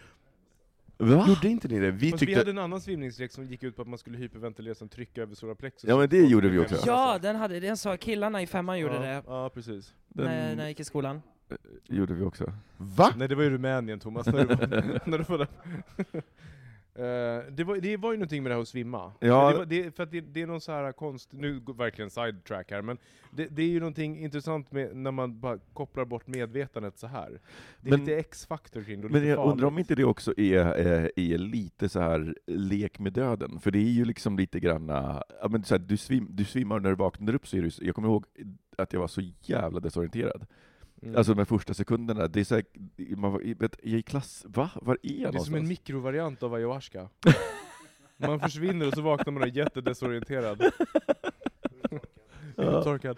[0.99, 1.25] Va?
[1.27, 1.91] Gjorde inte ni det?
[1.91, 2.39] Vi Fast vi tyckte...
[2.39, 5.35] hade en annan svimningslek som gick ut på att man skulle hyperventilera som trycka över
[5.35, 5.89] solar plexus.
[5.89, 6.75] Ja, men det gjorde vi också.
[6.85, 9.93] Ja, den hade, den sa killarna i femman gjorde ja, det Ja, precis.
[10.07, 11.21] när, när Den jag gick i skolan.
[11.85, 12.53] gjorde vi också.
[12.77, 13.13] Va?
[13.17, 15.47] Nej, det var i Rumänien Thomas, när du var, när du var där.
[16.97, 17.03] Eh,
[17.51, 19.11] det, var, det var ju någonting med det här att svimma.
[19.19, 19.51] Ja.
[19.51, 22.71] Det, var, det, för det, det är någon så här konst, nu går verkligen sidetrack
[22.71, 22.97] här, men
[23.31, 27.39] det, det är ju någonting intressant med när man bara kopplar bort medvetandet så här.
[27.81, 29.79] Det är Men- lite X-faktor kring det, Men jag undrar om farligt.
[29.79, 33.91] inte det också är, eh, är lite så här lek med döden, för det är
[33.91, 37.35] ju liksom lite granna, ja, men så här, du, svim, du svimmar när du vaknar
[37.35, 38.25] upp, så är du, jag kommer ihåg
[38.77, 40.45] att jag var så jävla desorienterad.
[41.01, 41.15] Mm.
[41.15, 42.65] Alltså de första sekunderna, det är så här,
[43.15, 44.69] man vet, jag i klass, va?
[44.81, 45.61] Var är jag det är som någonstans?
[45.61, 47.09] en mikrovariant av ayahuasca.
[48.17, 50.61] man försvinner och så vaknar man och är jättedesorienterad.
[52.59, 52.83] Ja.
[52.83, 53.17] Torkad.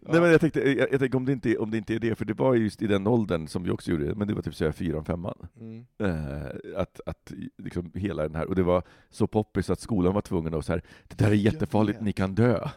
[0.00, 2.14] Nej men jag tänkte, jag, jag tänkte om, det inte, om det inte är det,
[2.14, 4.42] för det var just i den åldern som vi också gjorde det, men det var
[4.42, 5.48] typ såhär fyran, femman.
[5.60, 5.86] Mm.
[5.98, 10.20] Eh, att, att liksom hela den här, och det var så poppis att skolan var
[10.20, 12.68] tvungen att så här, det där är jättefarligt, ni kan dö.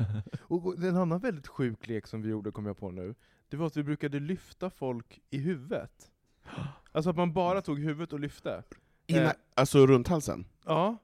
[0.42, 3.16] Och en annan väldigt sjuk lek som vi gjorde, kom jag på nu,
[3.52, 6.12] det var att vi brukade lyfta folk i huvudet.
[6.94, 8.64] Alltså att man bara tog huvudet och lyfte.
[9.08, 9.32] Inna, Eh.
[9.54, 10.46] alltså runt halsen?
[10.66, 10.98] Ja.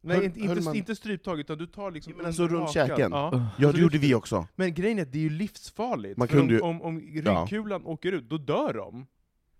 [0.00, 2.42] Nej, Höll- inte, höll inte, man- inte stryptag, utan du tar liksom Ja, men under
[2.42, 2.88] alltså runt hakan.
[2.88, 3.12] käken.
[3.12, 3.50] Ja.
[3.58, 4.46] Ja, det gjorde vi också.
[4.56, 6.16] Men grejen är att det är ju livsfarligt.
[6.18, 7.42] Man för kunde ju- om, om, om Ja.
[7.50, 9.06] ryggkulan åker ut, då dör de.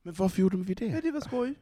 [0.02, 1.00] Men varför gjorde vi Nej, det?
[1.00, 1.54] det var skoj.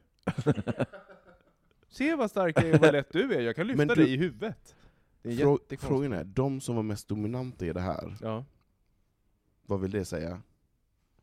[1.89, 3.95] Se vad stark jag är och vad lätt du är, jag kan lyfta Men du-
[3.95, 4.75] dig i huvudet.
[5.23, 5.83] Det är Frå- jättekonstigt.
[5.83, 8.45] Frågan är, de som var mest dominanta i det här, Ja.
[9.67, 10.43] vad vill det säga?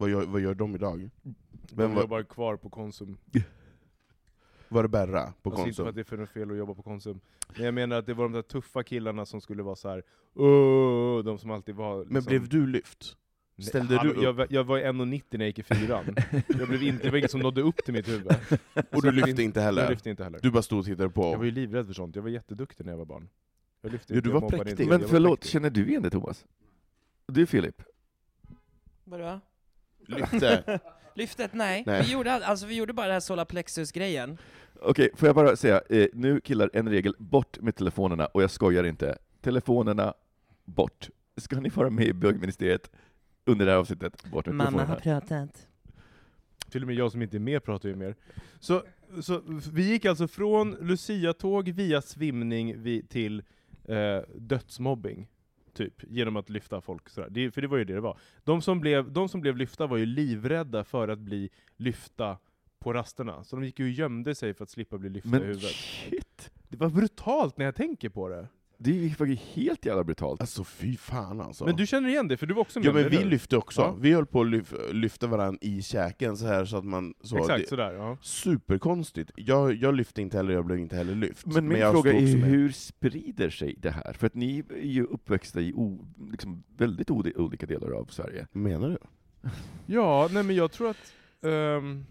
[0.01, 1.09] Vad gör, vad gör de idag?
[1.23, 1.35] Vem
[1.75, 3.17] Vem var, jobbar kvar på Konsum?
[4.69, 5.87] var det Berra på Alltså inte för Konsum?
[5.87, 7.19] att det är för något fel att jobba på Konsum.
[7.55, 10.03] Men jag menar att det var de där tuffa killarna som skulle vara så här.
[11.23, 11.95] De som alltid var...
[11.97, 13.17] Men liksom- blev du lyft?
[13.59, 14.23] Ställde du upp?
[14.23, 16.15] Jag, var- jag var 1,90 när jag gick i fyran.
[16.47, 18.27] jag blev inte, det var ingen som nådde upp till mitt huvud.
[18.91, 19.89] Och du lyfte inte Jag heller?
[19.89, 20.39] lyfte inte heller.
[20.41, 21.45] Du bara stod och tittade Jag var på?
[21.45, 23.29] ju livrädd för sånt, jag var jätteduktig när jag var barn.
[23.81, 24.69] Jag lyfte Ja, inte, du var präktig.
[24.71, 25.51] inte, Men förlåt, präktig.
[25.51, 26.45] känner du igen det Thomas?
[27.27, 27.81] Du Filip?
[29.03, 29.39] Vadå?
[30.07, 30.79] Lyfte?
[31.15, 31.53] Lyftet?
[31.53, 31.83] Nej.
[31.85, 32.03] Nej.
[32.03, 34.37] Vi, gjorde, all- alltså, vi gjorde bara den här solarplexus-grejen.
[34.81, 38.51] Okej, får jag bara säga, eh, nu killar, en regel, bort med telefonerna, och jag
[38.51, 39.17] skojar inte.
[39.41, 40.13] Telefonerna,
[40.65, 41.09] bort.
[41.37, 42.91] Ska ni vara med i bögministeriet
[43.45, 45.67] under det här avsnittet, bort med Mamma har pratat.
[46.69, 48.15] Till och med jag som inte är med pratar ju mer.
[48.59, 48.83] Så,
[49.21, 49.41] så
[49.73, 53.43] vi gick alltså från Lucia-tåg via svimning vi, till
[53.85, 55.27] eh, dödsmobbing.
[55.73, 57.29] Typ, genom att lyfta folk sådär.
[57.31, 58.17] Det, för det var ju det det var.
[58.43, 62.37] De som, blev, de som blev lyfta var ju livrädda för att bli lyfta
[62.79, 63.43] på rasterna.
[63.43, 65.71] Så de gick ju och gömde sig för att slippa bli lyfta i Men huvudet.
[65.71, 68.47] shit, Det var brutalt när jag tänker på det.
[68.83, 70.41] Det är ju faktiskt helt jävla brutalt.
[70.41, 71.65] Alltså fy fan alltså.
[71.65, 73.81] Men du känner igen det, för du var också med Ja men vi lyfte också,
[73.81, 73.95] Ja.
[73.99, 77.13] vi höll på att lyf, lyfta varandra i käken så här så att man...
[77.21, 77.93] Så, Exakt, det, sådär.
[77.93, 78.17] Ja.
[78.21, 79.31] superkonstigt.
[79.35, 81.45] Jag, jag lyfte inte heller, jag blev inte heller lyft.
[81.45, 82.49] Men min jag fråga är med.
[82.49, 84.13] hur sprider sig det här?
[84.13, 88.47] För att ni är ju uppväxta i o, liksom väldigt olika delar av Sverige.
[88.51, 88.97] Menar du?
[89.85, 91.13] ja, nej men jag tror att...
[91.45, 92.05] ehm,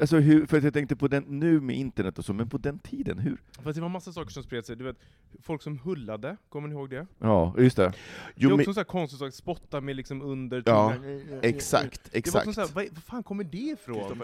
[0.00, 2.58] Alltså hur, för att jag tänkte på den, nu med internet och så, men på
[2.58, 3.42] den tiden, hur?
[3.62, 4.76] Fast det var massa saker som spred sig.
[4.76, 4.96] Du vet,
[5.42, 7.06] folk som hullade, kommer ni ihåg det?
[7.18, 7.82] Ja, just det.
[7.82, 7.94] det är
[8.36, 11.40] Jo, också men, en sån här konstig sak, spotta med liksom under Ja, tungan.
[11.42, 12.46] exakt, Det var exakt.
[12.48, 14.22] också så här, vad, vad fan kommer det ifrån?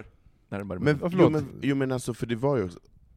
[0.49, 2.69] Närmare Men, Ja, jo, men, jo men alltså, för det var ju,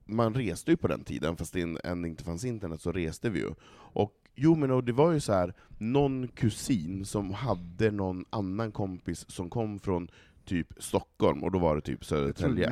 [0.06, 3.40] man reste ju på den tiden, fast det än inte fanns internet så reste vi
[3.40, 3.50] ju.
[3.94, 8.72] Och jo men och det var ju så här någon kusin som hade någon annan
[8.72, 10.08] kompis som kom från
[10.50, 12.68] typ Stockholm, och då var det typ Södertälje.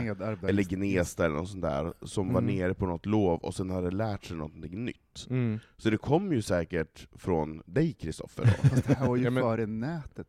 [0.47, 2.55] Eller Gnesta eller något sånt där, som var Mm.
[2.55, 5.27] nere på något lov och sen hade lärt sig någonting nytt.
[5.29, 5.59] Mm.
[5.77, 8.45] Så det kom ju säkert från dig Kristoffer.
[8.69, 10.27] Fast det här var ju Ja, men- före nätet.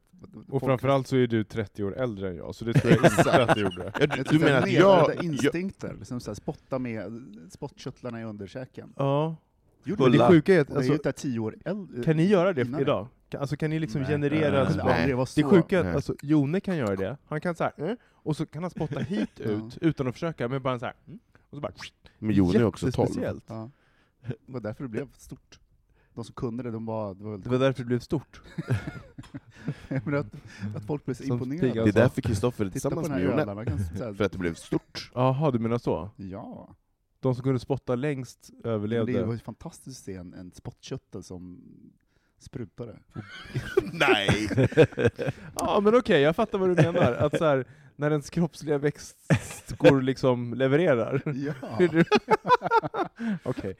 [0.48, 3.42] Och framförallt så är du 30 år äldre än jag, så det tror jag inte
[3.42, 3.92] att du gjorde.
[4.00, 5.24] Ja, du, du menar att jag...
[5.24, 7.12] instinkter, liksom så här, spotta med
[7.50, 8.92] spottkörtlarna i underkäken.
[8.96, 9.36] Ja.
[9.84, 10.18] Gjorde Men det?
[10.18, 12.02] det sjuka är att, det är alltså, inte tio år äldre.
[12.04, 13.08] kan ni göra det innan idag?
[13.28, 14.10] Kan- Alltså kan ni liksom Nej.
[14.10, 14.68] generera...
[14.84, 15.12] Nej.
[15.14, 15.48] vara Det så.
[15.50, 15.90] sjuka är Nej.
[15.90, 18.70] att alltså, Jone kan göra det, han kan så här, mm, och så kan han
[18.70, 21.18] spotta hit ut utan att försöka, men bara så här, mm,
[21.50, 21.72] och så bara...
[22.18, 23.08] Men Jon är också 12.
[23.08, 23.44] Jättespeciellt.
[23.46, 23.70] Ja.
[24.26, 25.58] Det var därför det blev stort.
[26.14, 27.14] De som kunde det, de var...
[27.14, 28.40] Det var, väldigt Det var därför det blev stort.
[29.88, 30.26] Men att,
[30.76, 31.70] att folk blev så Som imponerade.
[31.70, 34.14] Stig Det är därför Kristoffer är Titta på tillsammans med Jone.
[34.14, 35.10] För att det blev stort.
[35.14, 36.10] Jaha, du menar så?
[36.16, 36.68] Ja.
[37.20, 39.12] De som kunde spotta längst Men överlevde.
[39.12, 41.60] det var ju fantastiskt att se en, en spottköttel som
[42.38, 42.98] sprutade.
[43.92, 44.48] Nej!
[45.54, 47.12] Ja men okej, jag fattar vad du menar.
[47.12, 51.22] Att så här, när ens kroppsliga växtskor liksom levererar.
[51.26, 51.52] Ja.
[53.42, 53.76] Okej,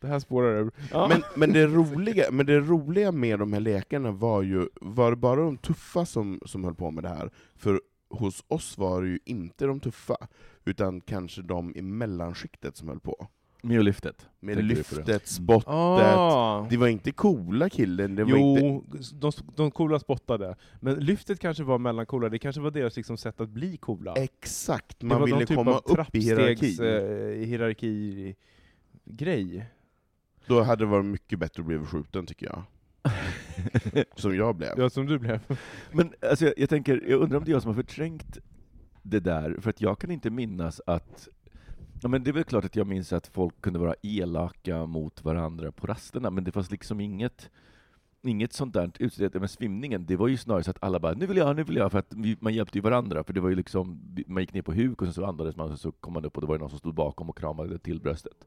[0.00, 0.70] det här spårar ur.
[0.92, 1.08] Ja.
[1.08, 5.16] Men, men, det roliga, men det roliga med de här lekarna var ju, var det
[5.16, 7.30] bara de tuffa som, som höll på med det här?
[7.56, 7.80] För
[8.10, 10.16] hos oss var det ju inte de tuffa,
[10.64, 13.28] utan kanske de i mellanskiktet som höll på.
[13.62, 14.26] Med lyftet.
[14.40, 16.66] Med lyftet, spottet, ah.
[16.70, 18.66] det var inte coola killen, det var inte...
[18.66, 20.56] Jo, de, de coola spottade.
[20.80, 24.14] Men lyftet kanske var mellankola, det kanske var deras liksom sätt att bli coola.
[24.14, 28.34] Exakt, man ville typ komma upp i trappstegs, eh, hierarki
[29.04, 29.66] grej.
[30.46, 32.62] Då hade det varit mycket bättre att bli skjuten tycker jag.
[34.16, 34.74] Som jag blev.
[34.76, 35.40] Ja, som du blev.
[35.92, 38.38] Men alltså, jag, jag tänker, jag undrar om det är jag som har förträngt
[39.02, 41.28] det där, för att jag kan inte minnas att
[42.02, 45.24] Ja, men det är väl klart att jag minns att folk kunde vara elaka mot
[45.24, 47.50] varandra på rasterna, men det fanns liksom inget
[48.22, 51.26] Inget sånt där utsläpp med svimningen, det var ju snarare så att alla bara ”nu
[51.26, 53.48] vill jag, nu vill jag”, för att vi, man hjälpte ju varandra, för det var
[53.48, 56.24] ju liksom, man gick ner på huk och så andades man, och så kom man
[56.24, 58.46] upp och det var någon som stod bakom och kramade till bröstet.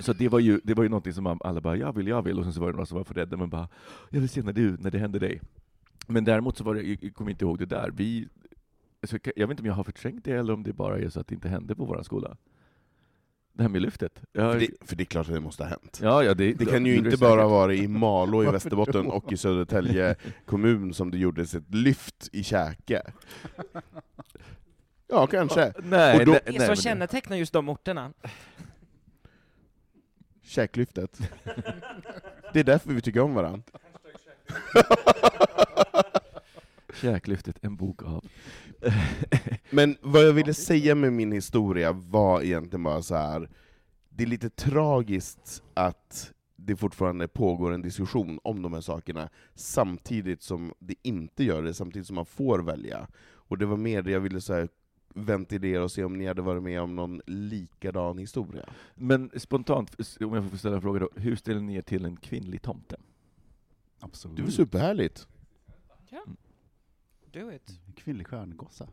[0.00, 2.38] Så det var ju, det var ju någonting som alla bara ”jag vill, jag vill”
[2.38, 3.68] och sen så var det några som var för rädda, men bara
[4.10, 5.40] ”jag vill se när, du, när det hände dig”.
[6.06, 8.28] Men däremot så var det, jag kommer inte ihåg det där, vi
[9.02, 11.20] alltså, jag vet inte om jag har förträngt det eller om det bara är så
[11.20, 12.36] att det inte hände på vår skola.
[13.52, 14.22] Det här med lyftet.
[14.32, 16.00] Jag, För det, för det är klart att det måste ha hänt.
[16.02, 17.20] ja, ja, det, Det kan ju det inte säkert.
[17.20, 20.14] bara vara i Malå i Västerbotten och i Södertälje
[20.46, 23.02] kommun som det gjordes ett lyft i käke.
[25.08, 25.72] Ja, kanske.
[25.84, 28.12] Nej, Och då- nej, Det nej, som men- kännetecknar just de orterna.
[30.44, 31.30] Käklyftet.
[32.52, 33.62] Det är därför vi tycker om varandra.
[36.94, 38.24] Käklyftet, en bok av.
[39.70, 43.48] Men vad jag ville säga med min historia var egentligen bara så här.
[44.08, 50.42] det är lite tragiskt att det fortfarande pågår en diskussion om de här sakerna, samtidigt
[50.42, 53.08] som det inte gör det, samtidigt som man får välja.
[53.26, 54.68] Och det var mer det jag ville så här,
[55.14, 58.68] ventilera och se om ni hade varit med om någon likadan historia.
[58.94, 62.16] Men spontant, om jag får ställa en fråga då, hur ställer ni er till en
[62.16, 62.96] kvinnlig tomte?
[64.00, 64.36] Absolut.
[64.36, 65.28] Det var superhärligt.
[67.32, 67.80] Do it.
[67.96, 68.88] Kvinnlig stjärngossa.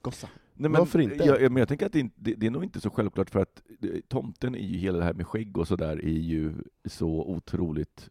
[0.00, 0.28] Gossa.
[0.54, 1.24] Nej, men, Varför inte?
[1.24, 3.62] Jag, men jag tänker att det, det, det är nog inte så självklart, för att
[3.82, 8.10] eh, tomten är ju, hela det här med skägg och sådär, är ju så otroligt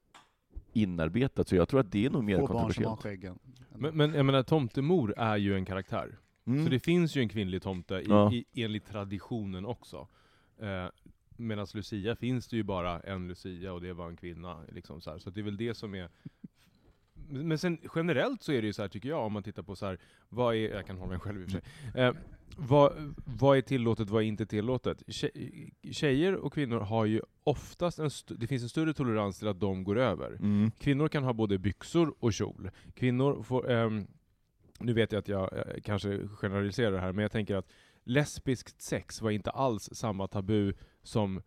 [0.73, 3.01] inarbetat, så jag tror att det är nog mer Få barn som har kontroversiellt.
[3.01, 3.39] skäggen.
[3.75, 6.17] Men, men jag menar, tomtemor är ju en karaktär.
[6.45, 6.63] Mm.
[6.63, 8.33] Så det finns ju en kvinnlig tomte i, Ja.
[8.33, 10.07] i, enligt traditionen också.
[10.61, 10.85] Eh,
[11.37, 14.61] Medan Lucia finns det ju bara en Lucia och det var en kvinna.
[14.71, 16.09] Liksom så så det är väl det som är...
[17.27, 19.75] Men sen generellt så är det ju så här tycker jag, om man tittar på
[19.75, 19.97] så här,
[20.29, 22.01] vad är, jag kan hålla mig själv i och för sig.
[22.03, 22.13] Eh,
[22.57, 25.03] vad, vad är tillåtet, vad är inte tillåtet?
[25.07, 29.59] Tje- Tjejer och kvinnor har ju oftast en, det finns en större tolerans till att
[29.59, 30.31] de går över.
[30.31, 30.71] Mm.
[30.79, 32.69] Kvinnor kan ha både byxor och kjol.
[32.95, 34.07] Kvinnor får, ehm,
[34.83, 37.67] nu vet jag att jag eh, kanske generaliserar här, men jag tänker att
[38.03, 41.41] lesbiskt sex var inte alls samma tabu som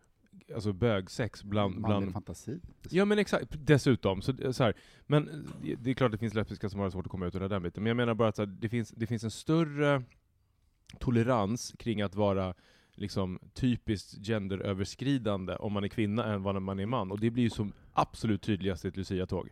[0.55, 1.81] alltså bögsex bland...
[1.81, 2.59] Bland fantasi.
[2.89, 4.21] Ja men exakt, dessutom.
[4.21, 4.73] Så, så här,
[5.07, 7.35] men eh, det är klart att det finns lesbiska som har svårt att komma ut
[7.35, 10.03] ur den biten, men jag menar bara att här, det, finns, det finns en större
[10.99, 12.53] tolerans kring att vara
[12.95, 17.11] liksom typiskt genderöverskridande om man är kvinna än vad man är man.
[17.11, 19.49] Och det blir ju som absolut tydligast i ett Lucia-tåg.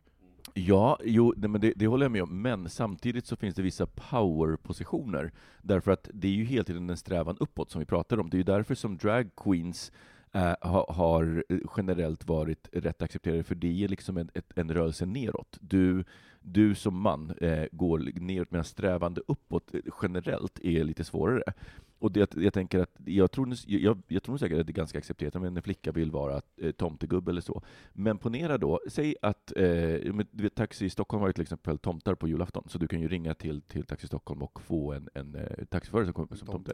[0.53, 3.61] Ja, jo, nej, men det, det håller jag med om, men samtidigt så finns det
[3.61, 8.19] vissa power-positioner, därför att det är ju hela tiden en strävan uppåt som vi pratar
[8.19, 8.29] om.
[8.29, 9.91] Det är ju därför som drag queens
[10.31, 14.73] äh, ha, har eh, generellt varit rätt accepterade, för det är liksom en, ett, en
[14.73, 15.57] rörelse neråt.
[15.61, 16.03] Du,
[16.41, 21.43] du som man äh, går neråt, medan strävande uppåt generellt är lite svårare
[22.03, 24.97] och det, jag tänker att, jag tror, jag, jag tror säkert att det är ganska
[24.97, 27.61] accepterat om en flicka vill vara eh, tomtegubbe eller så.
[27.93, 32.27] Men ponera då, säg att, eh, vet, Taxi Stockholm har ju till exempel tomtar på
[32.27, 35.65] julafton, så du kan ju ringa till, till Taxi Stockholm och få en, en eh,
[35.65, 36.73] taxiförare som kommer som tomte.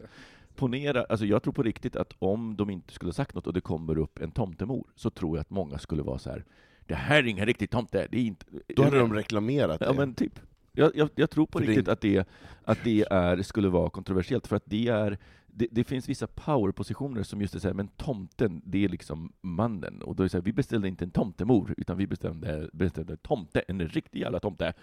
[0.54, 3.52] Ponera, alltså jag tror på riktigt att om de inte skulle ha sagt något och
[3.52, 6.44] det kommer upp en tomtemor, så tror jag att många skulle vara så här.
[6.86, 8.46] det här är ingen riktig tomte, det är inte...
[8.76, 9.86] Då hade de reklamerat det.
[9.86, 10.40] Ja men typ.
[10.80, 12.28] Jag, jag, jag tror på För riktigt att, det,
[12.64, 17.22] att det är, skulle vara kontroversiellt, för att det är det, det finns vissa powerpositioner
[17.22, 20.02] som just är såhär, men tomten, det är liksom mannen.
[20.02, 23.18] Och då är det så här, vi beställde inte en tomtemor, utan vi beställde en
[23.22, 24.74] tomte, en riktig jävla tomte.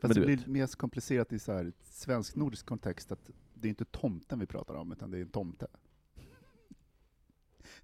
[0.00, 0.26] Fast det vet.
[0.26, 4.92] blir mer komplicerat i så svensk-nordisk kontext, att det är inte tomten vi pratar om,
[4.92, 5.66] utan det är en tomte.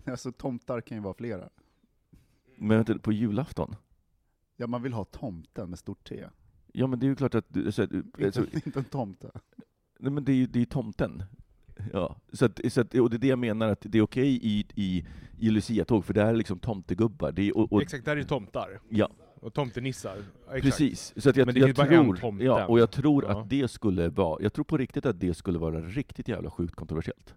[0.04, 1.48] Alltså tomtar kan ju vara flera.
[2.56, 3.76] Men vänta, på julafton?
[4.56, 6.24] Ja, man vill ha tomten med stort T.
[6.72, 7.82] Ja men det är ju klart att, du- så,
[8.24, 9.30] alltså, Inte, en tomte.
[9.98, 11.22] nej, men det är ju det är tomten.
[11.92, 14.38] Ja, så att, så att, och det är det jag menar, att det är okej
[14.42, 15.06] i, i,
[15.38, 17.32] i Lucia-tåg, för det är liksom tomtegubbar.
[17.32, 18.80] Det är, och, och, Exakt, där är ju tomtar.
[18.88, 19.08] Ja.
[19.40, 20.16] Och tomtenissar.
[20.46, 20.62] Exakt.
[20.62, 22.44] Precis, så att jag, Men det är ju jag bara en tror, tomte.
[22.44, 23.40] ja, och jag tror Ja.
[23.40, 26.74] att det skulle vara, jag tror på riktigt att det skulle vara riktigt jävla sjukt
[26.74, 27.34] kontroversiellt.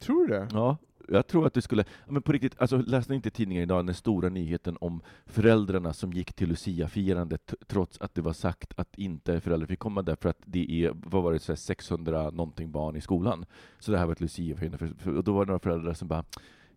[0.00, 0.48] Tror du det?
[0.52, 0.76] Ja,
[1.16, 3.94] jag tror att det skulle, ja, men på riktigt, alltså läste inte tidningen idag den
[3.94, 9.40] stora nyheten om föräldrarna som gick till Lucia-firandet trots att det var sagt att inte
[9.40, 12.70] föräldrar fick komma där för att det är, vad var det, så här 600 någonting
[12.70, 13.44] barn i skolan.
[13.78, 16.24] Så det här var ett Lucia-firande, och då var det några föräldrar som bara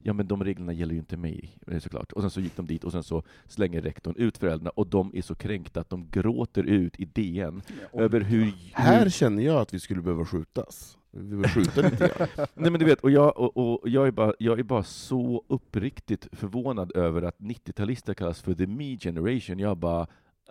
[0.07, 2.11] Ja men de reglerna gäller ju inte mig, eh, såklart.
[2.11, 5.11] Och sen så gick de dit och sen så slänger rektorn ut föräldrarna och de
[5.15, 7.61] är så kränkta att de gråter ut i DN
[7.93, 8.53] över hur...
[8.73, 10.97] Här hur känner jag att vi skulle behöva skjutas.
[11.15, 12.47] Vi behöver skjuta lite grann.
[12.53, 15.43] Nej men du vet, och jag, och, och jag, är bara, jag är bara så
[15.47, 19.59] uppriktigt förvånad över att 90-talister kallas för the me generation.
[19.59, 20.07] Jag bara,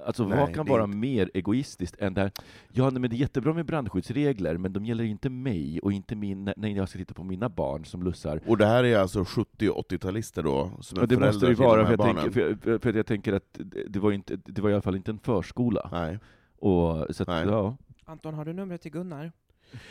[0.07, 2.31] alltså Nej, vad kan vara inte- mer egoistiskt än det här,
[2.72, 6.16] ja nej, men det är jättebra med brandskyddsregler, men de gäller inte mig och inte
[6.16, 8.40] min, när jag ska titta på mina barn som lussar.
[8.46, 11.55] Och det här är alltså 70 och 80-talister då, som är Och det måste det
[11.55, 12.59] vara, till för de jag, tänker, barnen.
[12.61, 14.96] för, jag- för att jag tänker att det, var inte, det var i alla fall
[14.96, 15.88] inte en förskola.
[15.92, 16.18] Nej.
[16.59, 17.46] Och, så att, Nej.
[17.46, 17.77] ja.
[18.05, 19.33] Anton, har du numret till Gunnar?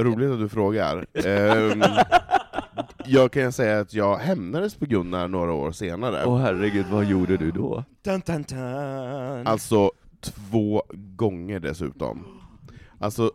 [0.00, 1.06] Roligt att du frågar.
[1.14, 1.82] Ehm,
[3.06, 6.24] jag kan säga att jag hämnades på Gunnar några år senare.
[6.26, 7.84] Åh herregud, vad gjorde du då?
[8.02, 9.46] Dun, dun, dun.
[9.46, 12.26] Alltså två gånger dessutom.
[12.98, 13.32] Alltså,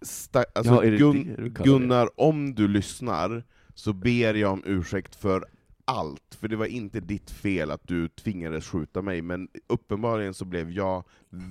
[0.00, 1.48] sta- alltså Ja, Gun- det?
[1.64, 3.44] Gunnar, om du lyssnar,
[3.74, 5.44] så ber jag om ursäkt för
[5.84, 10.44] allt, för det var inte ditt fel att du tvingades skjuta mig, men uppenbarligen så
[10.44, 11.04] blev jag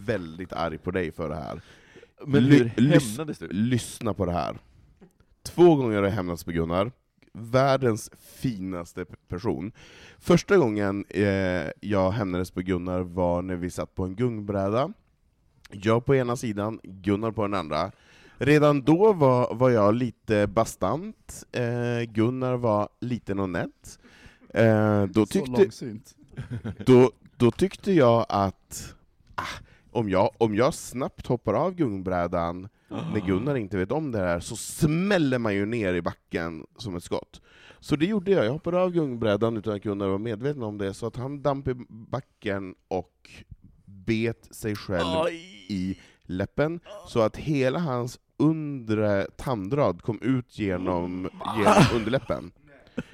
[0.06, 1.62] väldigt arg på dig för det här.
[2.25, 3.47] Men hur hämnades du?
[3.47, 4.58] Lyssna på det här.
[5.43, 6.91] Två gånger har jag hämnats på Gunnar,
[7.34, 9.71] världens finaste person.
[10.19, 14.93] Första gången eh, jag hämnades på Gunnar var när vi satt på en gungbräda.
[15.71, 17.91] Jag på ena sidan, Gunnar på den andra.
[18.38, 23.99] Redan då var, var jag lite bastant, eh, Gunnar var liten och nätt.
[24.49, 26.15] Eh, då, Så tyckte, långsynt.
[26.86, 28.93] då, då tyckte jag att
[29.36, 29.43] ah,
[29.98, 34.40] om, jag, om jag snabbt hoppar av gungbrädan när Gunnar inte vet om det här,
[34.40, 37.42] så smäller man ju ner i backen som ett skott.
[37.80, 40.94] Så det gjorde jag, jag hoppade av gungbrädan utan att Gunnar var medveten om det,
[40.94, 43.30] så att han damp i backen och
[43.86, 45.28] bet sig själv
[45.70, 52.52] i läppen, så att hela hans undre tandrad kom ut genom, genom underläppen.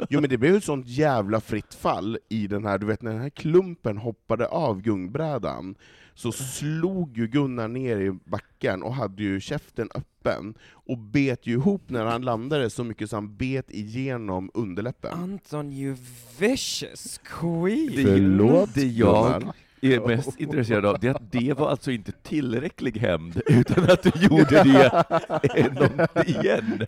[0.09, 3.11] Jo men det blev ett sånt jävla fritt fall i den här, du vet när
[3.11, 5.75] den här klumpen hoppade av gungbrädan,
[6.15, 11.53] så slog ju Gunnar ner i backen och hade ju käften öppen, och bet ju
[11.53, 15.11] ihop när han landade så mycket så han bet igenom underläppen.
[15.13, 15.95] Anton, you
[16.39, 17.95] vicious queen!
[17.95, 19.55] Det, Förlåt, det jag Gunnar.
[19.81, 24.03] är mest intresserad av det är att det var alltså inte tillräcklig hämnd, utan att
[24.03, 26.85] du gjorde det igen.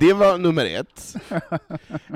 [0.00, 1.16] Det var nummer ett.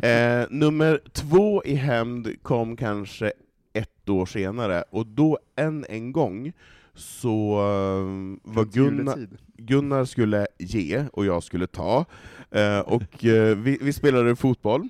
[0.03, 3.33] Eh, nummer två i hämnd kom kanske
[3.77, 6.53] ett år senare, och då än en gång
[6.95, 9.29] så eh, var Gunnar.
[9.57, 12.05] Gunnar skulle ge och jag skulle ta,
[12.51, 14.89] eh, och eh, vi, vi spelade fotboll.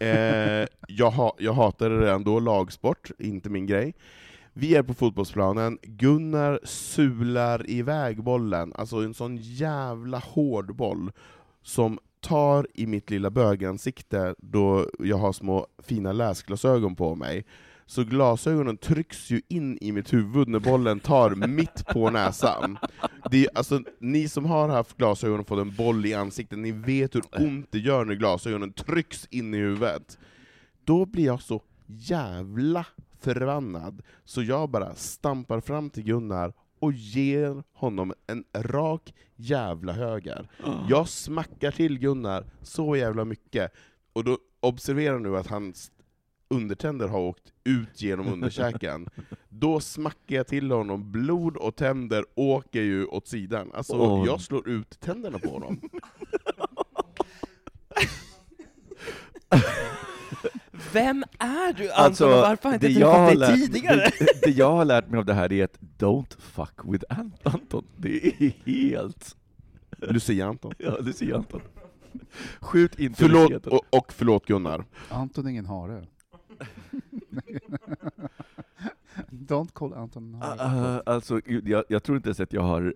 [0.00, 3.94] Eh, jag, ha, jag hatade redan då lagsport, inte min grej.
[4.52, 11.12] Vi är på fotbollsplanen, Gunnar sular iväg bollen, alltså en sån jävla hård boll,
[11.62, 17.44] som tar i mitt lilla bögansikte då jag har små fina läsglasögon på mig.
[17.92, 22.78] Så glasögonen trycks ju in i mitt huvud när bollen tar mitt på näsan.
[23.30, 26.72] Det är, alltså, ni som har haft glasögon och fått en boll i ansiktet, ni
[26.72, 30.18] vet hur ont det gör när glasögonen trycks in i huvudet.
[30.84, 32.86] Då blir jag så jävla
[33.20, 40.50] förbannad, så jag bara stampar fram till Gunnar och ger honom en rak jävla höger.
[40.88, 43.72] Jag smackar till Gunnar så jävla mycket,
[44.12, 45.74] och då observera nu att han
[46.52, 49.08] undertänder har åkt ut genom underkäken.
[49.48, 53.70] Då smackar jag till honom, blod och tänder åker ju åt sidan.
[53.74, 54.26] Alltså, Oj.
[54.26, 55.80] jag slår ut tänderna på honom.
[60.92, 63.58] Vem är du Anton Alltså, och varför har jag det inte jag, har träffat dig
[63.58, 64.10] lärt, tidigare?
[64.18, 67.38] det, det jag har lärt mig av det här är att don't fuck with Ant-
[67.42, 67.84] Anton.
[67.96, 69.36] Det är helt...
[69.96, 70.72] Lucia Anton.
[70.78, 71.60] Ja, det ser jag Anton.
[72.60, 74.84] Skjut inte Förlåt, och, och förlåt Gunnar.
[75.08, 76.06] Anton är ingen hare.
[79.30, 80.34] Don't call Anton.
[80.34, 82.94] Uh, alltså, jag, jag tror inte ens att jag har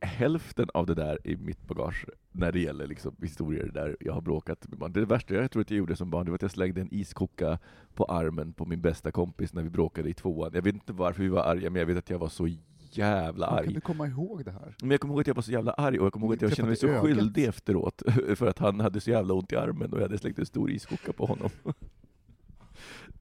[0.00, 4.20] hälften av det där i mitt bagage när det gäller liksom, historier där jag har
[4.20, 4.92] bråkat med barn.
[4.92, 6.94] Det värsta jag tror att jag gjorde som barn det var att jag slängde en
[6.94, 7.58] iskoka
[7.94, 10.50] på armen på min bästa kompis när vi bråkade i tvåan.
[10.54, 12.48] Jag vet inte varför vi var arga, men jag vet att jag var så
[12.90, 13.74] jävla Hur kan arg.
[13.74, 14.74] du komma ihåg det här?
[14.80, 16.42] Men jag kommer ihåg att jag var så jävla arg, och jag kommer ihåg att
[16.42, 17.02] jag kände mig så ögat.
[17.02, 18.02] skyldig efteråt,
[18.36, 20.70] för att han hade så jävla ont i armen och jag hade slängt en stor
[20.70, 21.50] iskoka på honom.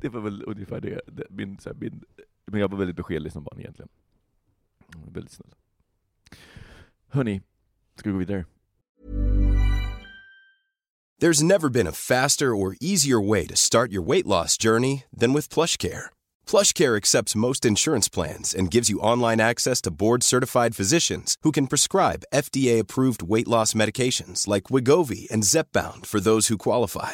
[0.05, 2.03] Det var väl ungefär det, det min, så här, min,
[2.45, 3.89] men jag var väldigt beskedlig som barn egentligen.
[5.13, 5.55] Väldigt snäll.
[7.07, 7.41] Hörni,
[7.95, 8.45] ska vi gå vidare?
[11.21, 15.33] There's never been a faster or easier way to start your weight loss journey than
[15.33, 16.09] with PlushCare.
[16.45, 21.67] PlushCare accepts most insurance plans and gives you online access to board-certified physicians who can
[21.67, 27.13] prescribe FDA-approved weight loss medications like Wigovi and Zepbound for those who qualify.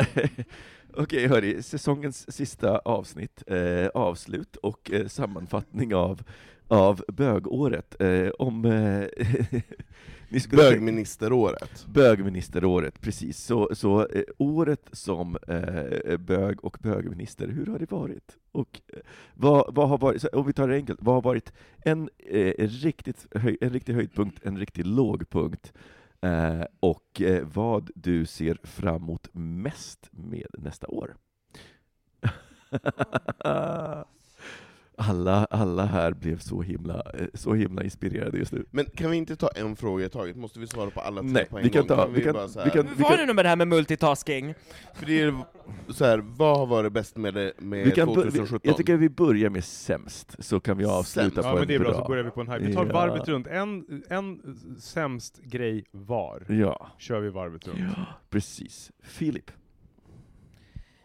[0.94, 6.22] Okej, hörni, säsongens sista avsnitt, eh, avslut och eh, sammanfattning av,
[6.68, 8.00] av bögåret.
[8.00, 9.04] Eh, om eh,
[10.28, 11.86] ni skulle Bögministeråret.
[11.86, 13.38] Bögministeråret, precis.
[13.38, 18.36] Så, så eh, året som eh, bög och bögminister, hur har det varit?
[18.52, 18.80] Och
[19.34, 21.52] vad, vad har varit, så om vi tar det enkelt, vad har varit
[21.84, 22.08] en,
[22.58, 25.72] riktigt höj, en riktig höjdpunkt, en riktig lågpunkt,
[26.20, 31.16] eh, och eh, vad du ser fram emot mest med nästa år?
[35.00, 38.64] alla, alla här blev så himla, eh, så himla inspirerade just nu.
[38.70, 40.36] Men kan vi inte ta en fråga i taget?
[40.36, 41.96] Måste vi svara på alla tre Nej, på en vi kan gång?
[41.96, 43.68] ta- vi kan- så vi här- kan- Hur var det nu med det här med
[43.68, 44.54] multitasking?
[44.94, 45.34] För det är
[45.88, 48.60] så här, vad har varit bäst med, det, med Vi kan bör- 2017?
[48.68, 51.36] jag tycker vi börjar med sämst, så kan vi avsluta Sämst.
[51.36, 52.00] på Ja men en det är bra, bra.
[52.02, 52.58] så börjar vi på en här.
[52.60, 52.92] Vi tar Ja.
[52.92, 53.46] varvet runt.
[53.46, 54.40] En, en
[54.78, 57.78] sämst grej var, Ja, kör vi varvet runt.
[57.96, 58.90] ja, precis.
[59.02, 59.50] Filip,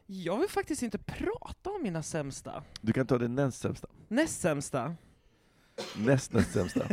[0.08, 2.64] Jag vill faktiskt inte prata om mina sämsta.
[2.82, 3.88] du kan ta den näst sämsta.
[4.08, 4.96] Näst sämsta?
[5.98, 6.88] Näst näst sämsta.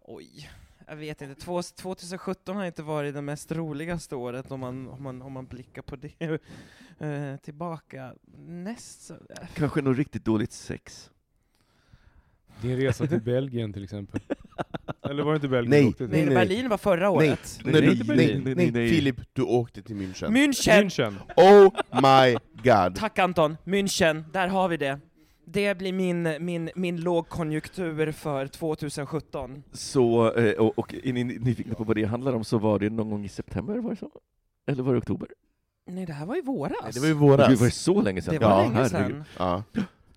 [0.00, 0.50] Oj,
[0.86, 1.40] jag vet inte.
[1.40, 5.46] Två- 2017 har inte varit det mest roligaste året om man, om man, om man
[5.46, 6.20] blickar på det
[6.98, 8.14] eh, tillbaka.
[8.38, 9.10] Näst
[9.54, 11.10] Kanske något riktigt dåligt sex.
[12.62, 14.20] Din resa till Belgien till exempel.
[15.10, 15.82] Eller var det inte Belgien Nej.
[15.82, 16.16] du åkte till?
[16.16, 16.34] Nej, nej.
[16.34, 17.58] Berlin var förra Nej, året.
[17.64, 18.88] nej, Nej, nej, nej, nej, nej.
[18.88, 20.28] Filip, du åkte till München.
[20.28, 20.82] München!
[20.84, 21.14] München.
[21.36, 21.70] Oh
[22.02, 22.96] my god!
[22.96, 25.00] Tack Anton, München, där har vi det.
[25.44, 29.62] Det blir min, min, min lågkonjunktur för 2017.
[29.72, 32.90] Så, eh, och, och är ni nyfikna på vad det handlar om så var det
[32.90, 34.10] någon gång i september, var det så?
[34.66, 35.28] Eller var det oktober?
[35.90, 36.72] Nej, det här var i våras.
[36.82, 37.74] Nej, det var ju Gud, var det våras.
[37.76, 38.34] så länge sedan?
[38.34, 38.90] Det var Ja, länge herregud.
[39.16, 39.24] sedan.
[39.38, 39.62] Ja.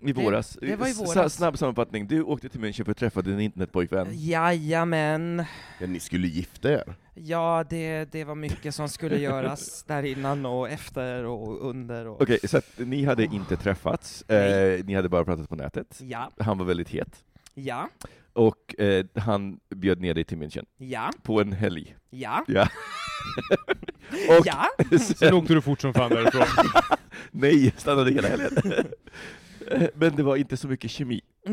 [0.09, 0.57] I våras.
[0.61, 1.33] det var i våras.
[1.33, 4.07] Snabb sammanfattning, du åkte till München för att träffa din internetpojkvän.
[4.11, 5.45] Jajamän.
[5.79, 6.95] Ja, ni skulle gifta er.
[7.13, 12.07] Ja, det, det var mycket som skulle göras där innan och efter och under.
[12.07, 12.21] Och...
[12.21, 15.99] Okej, så att ni hade inte träffats, eh, ni hade bara pratat på nätet.
[16.01, 17.23] Ja, Han var väldigt het.
[17.53, 17.89] ja,
[18.33, 21.95] Och eh, han bjöd ner dig till München, ja, på en helg.
[22.09, 22.67] ja, Ja.
[24.39, 24.69] och ja.
[24.99, 26.43] Sen åkte du fort som fan därifrån.
[27.31, 28.51] nej, stannade hela helgen.
[29.93, 31.22] Men det var inte så mycket kemi.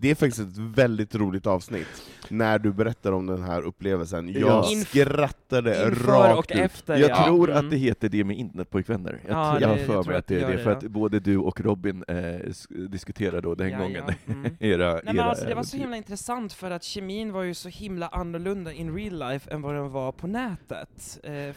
[0.00, 1.86] Det är faktiskt ett väldigt roligt avsnitt,
[2.28, 4.28] när du berättar om den här upplevelsen.
[4.32, 4.62] Jag Ja.
[4.62, 6.62] Skrattade Inför rakt och ut.
[6.62, 7.24] efter, Jag ja.
[7.24, 7.64] tror Mm.
[7.64, 9.20] att det heter det med internetpojkvänner.
[9.26, 11.36] Jag, Ja, jag har för mig att det är det, det, för att både du
[11.38, 14.56] och Robin eh, sk- diskuterade då den Ja, gången ja, mm.
[14.60, 17.54] era, Nej, men era alltså, det var så himla intressant för att kemin var ju
[17.54, 21.18] så himla annorlunda in real life än vad den var på nätet.
[21.22, 21.54] Eh, eh,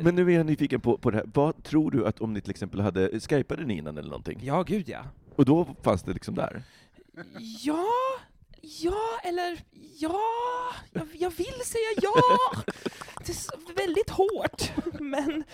[0.00, 1.26] Men nu är jag nyfiken på, på det här.
[1.34, 4.38] Vad tror du att om ni till exempel hade, skypade ni innan eller någonting?
[4.42, 4.98] Ja, gud ja.
[5.36, 6.62] Och då fanns det liksom där?
[7.62, 7.86] Ja,
[8.60, 9.62] ja, eller
[9.98, 10.20] ja,
[10.92, 12.14] jag, jag vill säga ja.
[13.26, 15.44] Det är väldigt hårt, men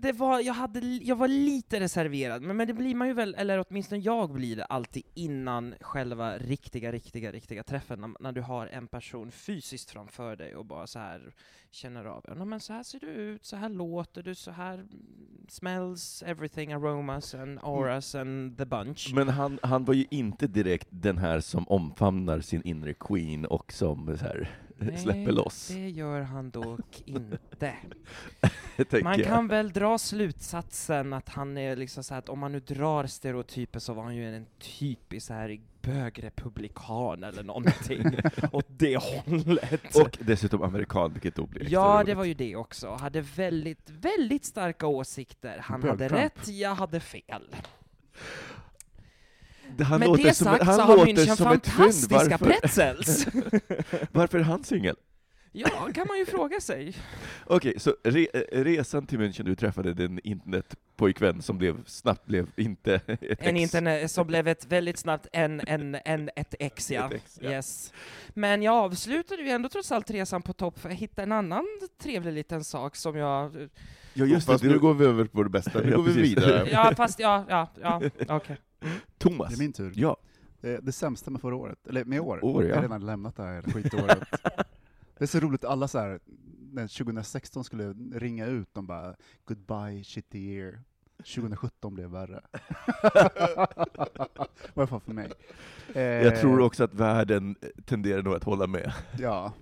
[0.00, 3.34] det var, jag, hade, jag var lite reserverad, men, men det blir man ju väl,
[3.34, 8.40] eller åtminstone jag blir det alltid innan själva riktiga, riktiga, riktiga träffen, när, när du
[8.40, 11.34] har en person fysiskt framför dig och bara så här
[11.70, 14.74] känner av, ja men så här ser du ut, så här låter du, så här
[14.74, 14.88] mm,
[15.48, 19.12] smells everything, aromas and auras and the bunch.
[19.14, 23.72] Men han, han var ju inte direkt den här som omfamnar sin inre queen och
[23.72, 24.50] som så här,
[24.98, 25.68] släpper loss.
[25.68, 27.74] det gör han dock inte.
[29.02, 29.28] Man jag.
[29.28, 33.78] kan väl dra slutsatsen att han är liksom så att om man nu drar stereotyper
[33.78, 38.04] så var han ju en typisk så här bögrepublikan eller någonting
[38.52, 39.96] åt det hållet.
[39.96, 42.06] Och dessutom amerikan, vilket då blir Ja, roligt.
[42.06, 42.90] det var ju det också.
[42.94, 45.58] Hade väldigt, väldigt starka åsikter.
[45.58, 46.22] Han hade Bög-Trump.
[46.22, 47.42] rätt, jag hade fel.
[49.80, 52.10] Han Med låter det som, sagt han så har låter München som ett fynd.
[52.10, 53.26] Varför, pretzels.
[54.12, 54.96] varför är han singel?
[55.56, 56.94] ja, kan man ju fråga sig.
[57.46, 62.50] Okej, så re, eh, resan till München, du träffade din internetpojkvän som blev, snabbt blev
[62.56, 63.62] inte ett En ex.
[63.62, 67.06] internet som blev ett väldigt snabbt en, en, en, ett ex, ja.
[67.06, 67.50] Ett ex, ja.
[67.50, 67.92] Yes.
[68.28, 71.66] Men jag avslutade ju ändå trots allt resan på topp, för jag hittade en annan
[72.02, 73.68] trevlig liten sak som jag...
[74.14, 76.22] Ja, just Fast det, nu går vi över på det bästa, nu Ja, går vi
[76.22, 76.68] vidare.
[76.72, 78.56] Ja, fast ja, ja, ja, okej.
[79.18, 79.48] Thomas.
[79.48, 79.92] Det är min tur.
[79.96, 80.16] Ja.
[80.60, 82.68] Det, det sämsta med förra året, eller med år, År, ja.
[82.68, 84.18] jag har redan lämnat det här skitåret.
[85.18, 86.20] det är så roligt, alla så här,
[86.72, 89.14] när 2016 skulle ringa ut, de bara
[89.44, 90.80] ”Goodbye shitty year”.
[91.18, 92.40] 2017 blev värre.
[94.64, 95.32] I alla fall för mig.
[95.94, 98.92] Jag Eh, tror också att världen tenderar nog att hålla med.
[99.18, 99.52] Ja,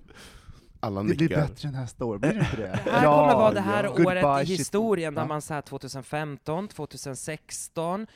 [0.81, 1.41] Alla det blir nickar.
[1.49, 2.81] bättre nästa år, blir det inte det?
[2.85, 4.61] Det här kommer vara det här året Goodbye, i shit.
[4.61, 5.27] historien, där Ja.
[5.29, 8.07] man säger 2015, 2016,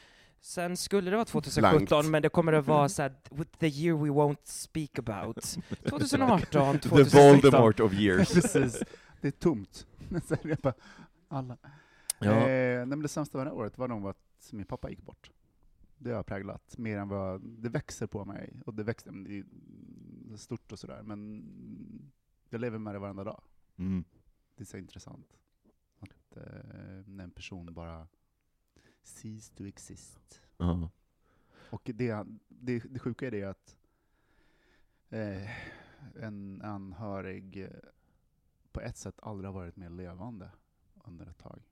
[0.41, 2.11] sen skulle det vara 2017, Blankt.
[2.11, 3.14] men det kommer att vara så här,
[3.59, 5.59] the year we won't speak about.
[5.89, 7.20] 2018, The 2016.
[7.20, 8.32] Voldemort of years.
[8.34, 8.82] Precis,
[9.20, 9.87] det är tomt.
[10.28, 10.74] Så jag bara,
[11.28, 11.57] alla.
[12.18, 12.30] Ja.
[12.32, 15.03] Eh, nej, men det sämsta med det här året var nog att min pappa gick
[15.03, 15.30] bort.
[15.99, 19.39] Det har präglat mer än vad, det växer på mig, och det växer, men det
[20.34, 21.43] är stort och sådär, men
[22.51, 23.43] jag lever med det varenda dag.
[23.76, 24.05] Mm.
[24.57, 25.37] Det är så intressant.
[25.99, 26.43] Att eh,
[27.07, 28.09] när en person bara
[29.07, 30.43] cease to exist.
[30.57, 30.91] Ja.
[31.71, 33.77] Och det, det, det sjuka är det att
[35.09, 35.51] eh,
[36.23, 37.71] en anhörig eh,
[38.73, 40.51] på ett sätt aldrig har varit mer levande
[41.05, 41.63] under ett tag.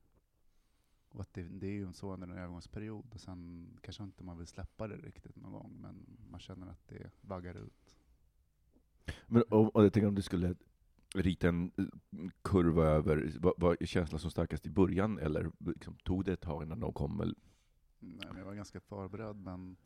[1.08, 4.38] Och att det, det är ju så under en övergångsperiod, och sen kanske inte man
[4.38, 7.96] vill släppa det riktigt någon gång, men man känner att det vaggar ut.
[9.26, 10.54] Men och, och jag tänker om du skulle
[11.14, 11.84] rita en eh,
[12.42, 16.40] kurva över, vad, vad är känslan som starkast i början, eller liksom, tog det ett
[16.40, 17.20] tag innan de kom?
[17.20, 17.34] Eller?
[17.98, 19.76] Nej, jag var ganska förberedd, men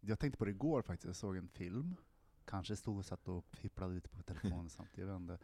[0.00, 1.06] jag tänkte på det igår faktiskt.
[1.06, 1.96] Jag såg en film.
[2.44, 5.38] Kanske stod och satt och fipplade lite på telefonen samtidigt, jag inte.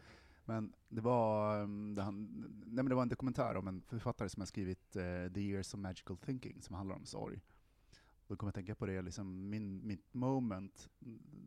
[0.45, 2.25] Men det var, um, det, han,
[2.67, 5.75] nej, men det var en dokumentär om en författare som har skrivit eh, The Years
[5.75, 7.41] of Magical Thinking, som handlar om sorg.
[8.29, 10.91] Då kommer jag tänka på det, liksom min, mitt moment,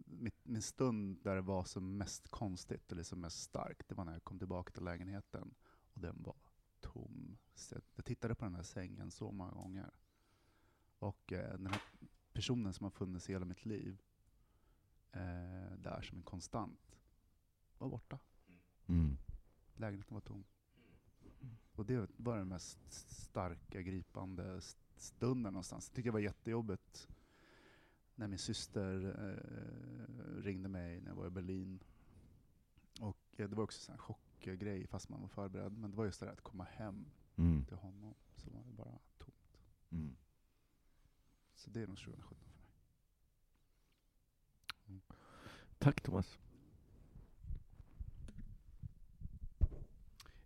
[0.06, 4.06] mitt, min stund där det var som mest konstigt, eller som mest starkt, det var
[4.06, 5.54] när jag kom tillbaka till lägenheten
[5.94, 6.36] och den var
[6.80, 7.38] tom.
[7.56, 9.92] Så jag, tittade på den här sängen så många gånger.
[11.00, 11.82] Och eh, den här
[12.34, 14.02] personen som har funnits i hela mitt liv,
[15.12, 16.98] eh, där som en konstant,
[17.78, 18.20] var borta.
[18.88, 19.18] Mm.
[19.76, 20.44] Lägenheten var tom.
[21.72, 24.62] Och det var den mest starka, gripande
[25.02, 25.88] stunden någonstans.
[25.88, 27.08] Jag tyckte det var jättejobbigt
[28.16, 31.84] när min syster eh, ringde mig när jag var i Berlin.
[32.99, 35.78] Och eh, det var också en chockgrej, fast man var förberedd.
[35.78, 37.66] Men det var just det där att komma hem Mm.
[37.66, 39.58] till honom så var det bara tomt.
[39.89, 40.16] Mm.
[41.56, 42.38] Så det är nog 2017
[44.86, 45.02] för mig.
[45.78, 46.38] Tack Thomas.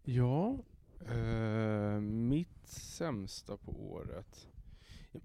[0.03, 0.57] Ja,
[1.09, 4.47] eh, mitt sämsta på året.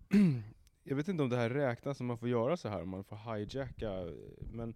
[0.83, 3.05] Jag vet inte om det här räknas, om man får göra så här, om man
[3.05, 3.93] får hijacka,
[4.53, 4.75] men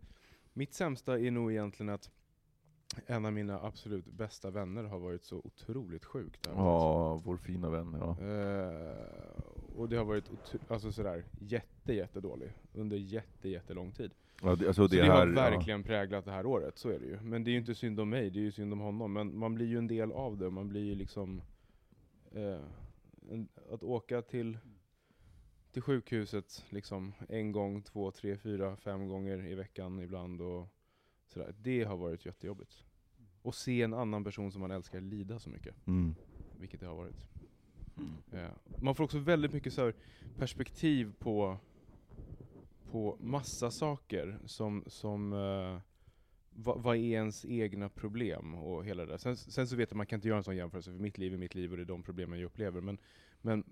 [0.52, 2.10] mitt sämsta är nog egentligen att
[3.06, 6.46] en av mina absolut bästa vänner har varit så otroligt sjuk.
[6.46, 6.56] året.
[6.56, 7.96] Ja, vår fina vän.
[8.00, 8.20] Ja.
[8.20, 9.40] Eh,
[9.76, 10.30] och det har varit
[10.68, 14.14] alltså sådär, jätte, jättedålig under jätte, jättelång tid.
[14.44, 16.98] Ja, det, alltså Så det, det, här, har verkligen präglat det här året, så är
[16.98, 17.20] det ju.
[17.20, 19.12] Men det är ju inte synd om mig, det är ju synd om honom.
[19.12, 21.42] Men man blir ju en del av det, man blir ju liksom...
[22.32, 22.60] Eh,
[23.30, 24.58] en, att åka till,
[25.72, 30.68] till sjukhuset liksom en gång, två, tre, fyra, fem gånger i veckan ibland och
[31.26, 31.54] sådär.
[31.58, 32.84] Det har varit jättejobbigt.
[33.42, 35.92] Och se en annan person som man älskar lida så mycket, Ja.
[35.92, 36.14] Mm.
[36.60, 37.28] vilket det har varit.
[37.96, 38.44] Mm.
[38.44, 38.50] Eh,
[38.82, 39.94] Man får också väldigt mycket så här
[40.38, 41.58] perspektiv på,
[42.94, 45.80] på massa saker som, som eh, uh,
[46.50, 49.18] vad, vad är ens egna problem och hela det där.
[49.18, 51.34] Sen, sen så vet jag, man kan inte göra en sån jämförelse, för mitt liv
[51.34, 52.80] är mitt liv och det är de problemen jag upplever.
[52.80, 52.98] Men,
[53.40, 53.64] men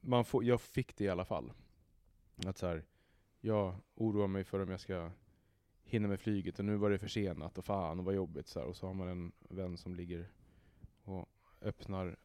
[0.00, 1.52] man får, jag fick det i alla fall.
[2.46, 2.84] Att så här,
[3.40, 5.10] jag oroar mig för om jag ska
[5.82, 8.46] hinna med flyget och nu var det försenat och fan och vad jobbigt.
[8.48, 8.66] Så här.
[8.66, 10.30] Och så har man en vän som ligger
[11.02, 11.28] och
[11.60, 12.16] öppnar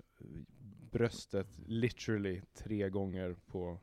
[0.92, 3.80] bröstet literally tre gånger på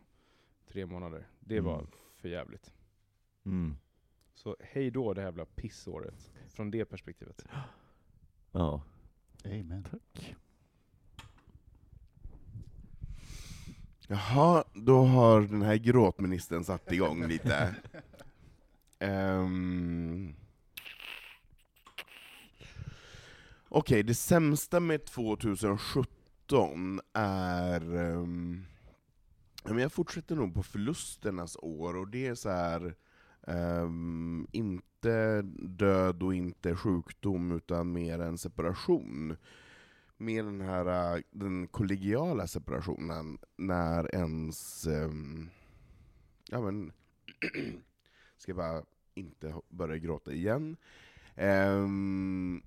[0.66, 1.29] tre månader.
[1.41, 1.91] Det var Mm
[2.21, 2.73] för jävligt.
[3.45, 3.77] Mm.
[4.35, 6.31] Så hej då det här jävla pissåret.
[6.49, 7.45] Från det perspektivet.
[8.53, 8.83] Ja.
[9.45, 9.87] Amen.
[9.91, 10.37] Tack.
[14.09, 17.75] Jaha, då har den här gråtministern satt igång lite.
[18.99, 20.35] Ehm.
[23.68, 27.81] Okej, det sämsta med 2017 är...
[27.81, 28.27] ja,
[29.65, 32.95] men jag fortsätter nog på förlusternas år, och det är så här
[33.47, 39.37] um, inte död och inte sjukdom, utan mer en separation
[40.17, 44.87] Mer den här den kollegiala separationen, när ens...
[44.87, 45.51] Um,
[46.49, 46.93] ja men...
[48.37, 48.83] ska jag bara
[49.15, 50.77] inte börja gråta igen.
[51.37, 52.63] Um,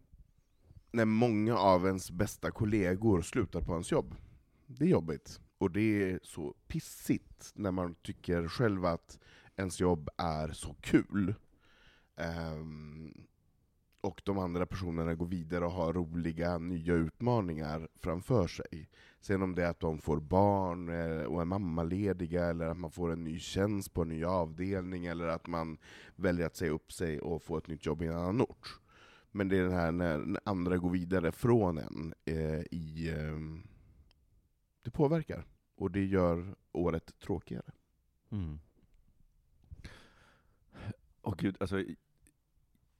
[0.91, 4.15] när många av ens bästa kollegor slutar på ens jobb.
[4.67, 5.39] Det är jobbigt.
[5.63, 9.19] Och det är så pissigt när man tycker själv att
[9.55, 11.35] ens jobb är så kul.
[12.55, 13.27] Um,
[14.01, 18.89] och de andra personerna går vidare och har roliga nya utmaningar framför sig.
[19.21, 22.91] Sen om det är att de får barn eh, och är mammalediga, eller att man
[22.91, 25.77] får en ny tjänst på en ny avdelning, eller att man
[26.15, 28.79] väljer att säga upp sig och få ett nytt jobb i en annan ort.
[29.31, 33.13] Men det är det här när, när andra går vidare från en eh, i...
[33.17, 33.63] Eh,
[34.83, 35.45] det påverkar,
[35.75, 37.71] och det gör året tråkigare.
[38.31, 38.59] Mm.
[41.21, 41.83] Och gud, alltså,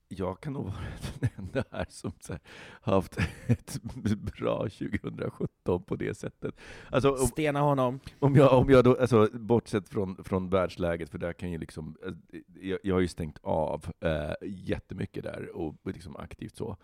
[0.07, 0.75] jag kan nog vara
[1.19, 2.39] den enda här som här,
[2.81, 3.17] haft
[3.47, 3.79] ett
[4.17, 6.55] bra 2017 på det sättet.
[6.91, 7.99] Alltså, om, Stena honom.
[8.19, 11.97] om jag, om jag då, alltså, bortsett från, från världsläget, för där kan ju liksom,
[12.05, 16.77] eh, jag, jag har ju stängt av eh, jättemycket där, och liksom aktivt så.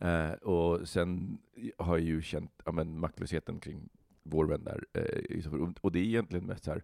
[0.00, 1.38] Eh, och sen
[1.78, 3.88] har jag ju känt ja, men, maktlösheten kring
[4.24, 4.84] vår vän där.
[4.92, 6.82] Eh, och det är egentligen mest så här,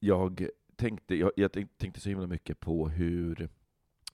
[0.00, 3.48] jag tänkte, jag, jag tänkte så himla mycket på hur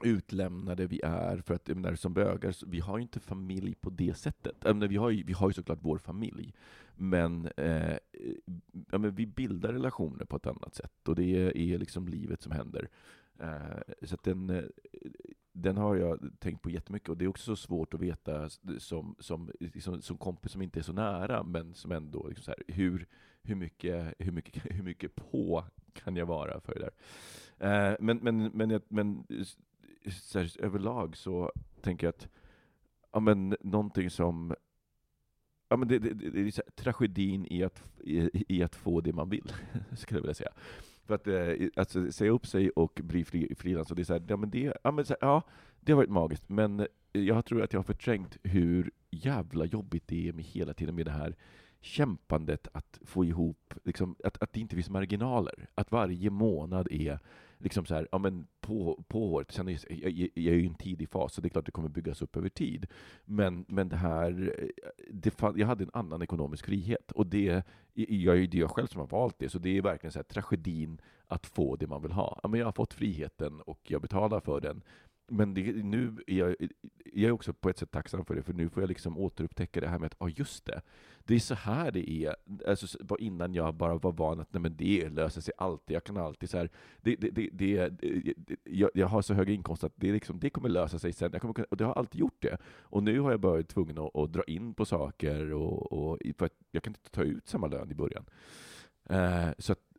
[0.04, 4.14] utlämnade vi är, för att menar, som bögar, vi har ju inte familj på det
[4.14, 4.64] sättet.
[4.64, 6.54] Menar, vi, har ju, vi har ju såklart vår familj,
[6.94, 7.96] men, eh,
[8.90, 12.52] ja, men vi bildar relationer på ett annat sätt, och det är, liksom livet som
[12.52, 12.88] händer.
[13.40, 14.64] Eh, så att den, eh,
[15.52, 19.16] den har jag tänkt på jättemycket, och det är också så svårt att veta som,
[19.18, 22.74] som, liksom, som kompis som inte är så nära, men som ändå, liksom så här,
[22.74, 23.06] hur,
[23.42, 26.92] hur, mycket, hur, mycket, hur mycket på kan jag vara för det där?
[27.90, 29.24] Eh, men, men, men, men
[30.10, 32.28] så här, överlag så tänker jag att
[33.12, 34.54] ja, men, någonting som
[35.72, 38.76] Ja, men det, det, det det är så här, tragedin i att, i, i att
[38.76, 39.52] få det man vill,
[39.96, 40.52] skulle jag vilja säga.
[41.10, 44.22] För att eh, alltså, säga upp sig och bli fri, frilans, det är så här,
[44.28, 45.42] ja, men det, ja, men så här, ja,
[45.80, 50.08] det har varit magiskt, men eh, jag tror att jag har förträngt hur jävla jobbigt
[50.08, 51.36] det är med hela tiden med det här
[51.80, 55.68] kämpandet att få ihop, liksom, att, att det inte finns marginaler.
[55.74, 57.18] Att varje månad är
[57.60, 60.62] liksom så här, ja men på, på året, sen är jag, jag, jag är ju
[60.62, 62.86] i en tidig fas, så det är klart det kommer byggas upp över tid.
[63.24, 67.64] Men, men det här, eh, det fann, jag hade en annan ekonomisk frihet, och det,
[67.94, 70.18] jag är ju det jag själv som har valt det, så det är verkligen så
[70.18, 72.40] här, tragedin att få det man vill ha.
[72.42, 74.82] Ja, men jag har fått friheten och jag betalar för den,
[75.30, 76.56] men det, nu är jag,
[77.04, 79.80] jag är också på ett sätt tacksam för det, för nu får jag liksom återupptäcka
[79.80, 80.82] det här med att, ja just det,
[81.24, 82.36] det är så här det är.
[82.66, 86.16] Alltså, innan jag bara var van att nej, men det löser sig alltid, jag kan
[86.16, 86.70] alltid så här,
[87.02, 90.50] det, det, det, det, det, jag, jag har så hög inkomst att det, liksom, det
[90.50, 92.58] kommer lösa sig sen, jag kommer, och det har alltid gjort det.
[92.80, 96.18] Och nu har jag börjat varit tvungen att, att dra in på saker, och, och,
[96.38, 98.24] för att jag kan inte ta ut samma lön i början.
[99.04, 99.89] Eh, så att,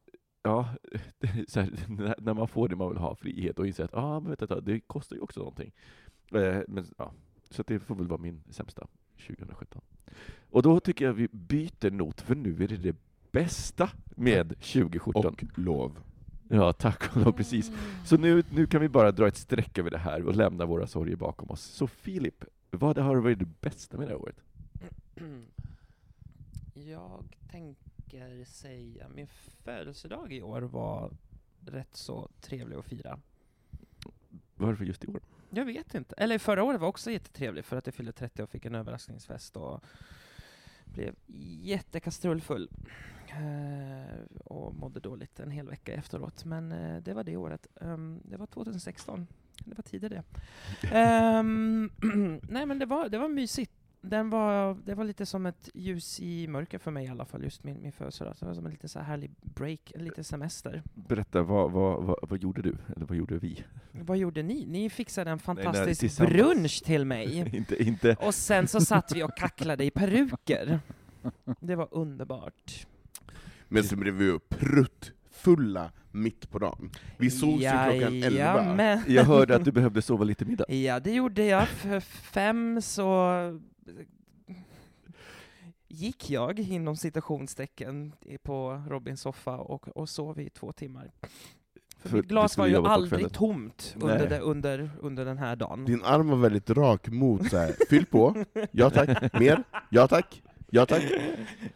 [0.44, 0.70] ja,
[1.48, 1.70] så här,
[2.22, 4.62] när, man får det man vill ha, frihet, och inser att ah, men vet du,
[4.62, 5.72] det kostar ju också någonting.
[6.32, 7.14] Eh, men, ja,
[7.50, 8.88] så att det får väl vara min sämsta
[9.28, 9.82] 2017.
[10.50, 12.96] Och då tycker jag vi byter not, för nu är det det
[13.32, 15.26] bästa med 2017.
[15.26, 16.00] Och lov.
[16.50, 17.72] Ja, tack och lov, precis.
[18.06, 20.88] Så nu, nu kan vi bara dra ett streck över det här och lämna våra
[20.88, 21.62] sorger bakom oss.
[21.62, 24.44] Så Filip, vad har varit det bästa med det här året?
[26.74, 27.24] Jag
[28.12, 29.28] tänker säga, min
[29.64, 31.12] födelsedag i år var
[31.66, 33.20] rätt så trevlig att fira.
[34.56, 35.22] Varför just i år?
[35.50, 36.16] Jag vet inte.
[36.18, 39.58] Eller förra året var också jättetrevlig för att jag fyllde 30 och fick en överraskningsfest
[39.58, 39.84] och
[40.86, 41.16] blev
[41.62, 42.70] jättekastrullfull.
[43.28, 46.46] Eh, och mådde dåligt en hel vecka efteråt.
[46.46, 47.68] Men eh, det var det året.
[47.82, 49.28] Ehm, det var 2016.
[49.66, 50.24] Det var tidigare
[50.82, 50.88] det.
[50.98, 51.92] Ehm,
[52.50, 53.81] nej men det var, det var mysigt.
[54.04, 57.44] Den var, det var lite som ett ljus i mörker för mig i alla fall,
[57.44, 58.36] just min, min födelsedag.
[58.40, 60.84] Det var som en lite så här härlig break, en liten semester.
[60.94, 62.78] Berätta, vad, vad, vad, vad gjorde du?
[62.96, 63.64] Eller vad gjorde vi?
[63.92, 64.66] Vad gjorde ni?
[64.66, 66.34] Ni fixade en nej, fantastisk tillsammans.
[66.34, 67.38] brunch till mig.
[67.58, 68.16] inte, inte...
[68.20, 70.80] Och sen så satt vi och kacklade i peruker.
[71.60, 72.88] Det var underbart.
[73.68, 76.92] Men så blev vi ju pruttfulla mitt på dagen.
[77.18, 78.30] Vi sågs ju klockan 11.
[78.30, 79.02] Jajamän.
[79.08, 80.66] Jag hörde att du behövde sova lite middag.
[80.74, 81.68] Ja, det gjorde jag.
[81.68, 83.30] För fem så
[85.88, 88.14] gick jag inom citationstecken
[88.44, 91.12] på Robins soffa och, och sov i två timmar.
[91.98, 95.86] För, För mitt glas var ju aldrig tomt under, det, under, under den här dagen.
[95.86, 97.76] Din arm var väldigt rak mot så här.
[97.90, 101.04] fyll på, ja tack, mer, ja tack, ja tack.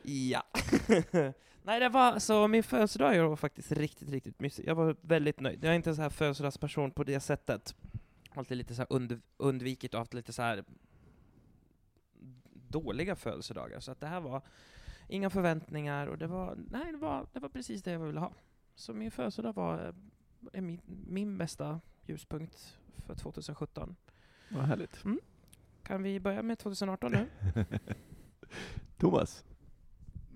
[0.03, 0.43] Ja.
[1.63, 4.67] Nej, det var, så min födelsedag var faktiskt riktigt, riktigt mysig.
[4.67, 5.63] Jag var väldigt nöjd.
[5.63, 7.75] Jag är inte en så här födelsedagsperson på det sättet.
[8.35, 10.63] Alltid lite så här und, undvikit och haft lite så här
[12.83, 13.79] dåliga födelsedagar.
[13.79, 14.41] Så att det här var
[15.07, 18.33] inga förväntningar och det var, nej, det var, det var precis det jag ville ha.
[18.75, 19.93] Så min födelsedag var eh,
[20.57, 23.95] är min, min bästa ljuspunkt för 2017.
[24.49, 25.03] Vad härligt.
[25.83, 27.27] Kan vi börja med 2018 nu?
[28.97, 29.43] Thomas?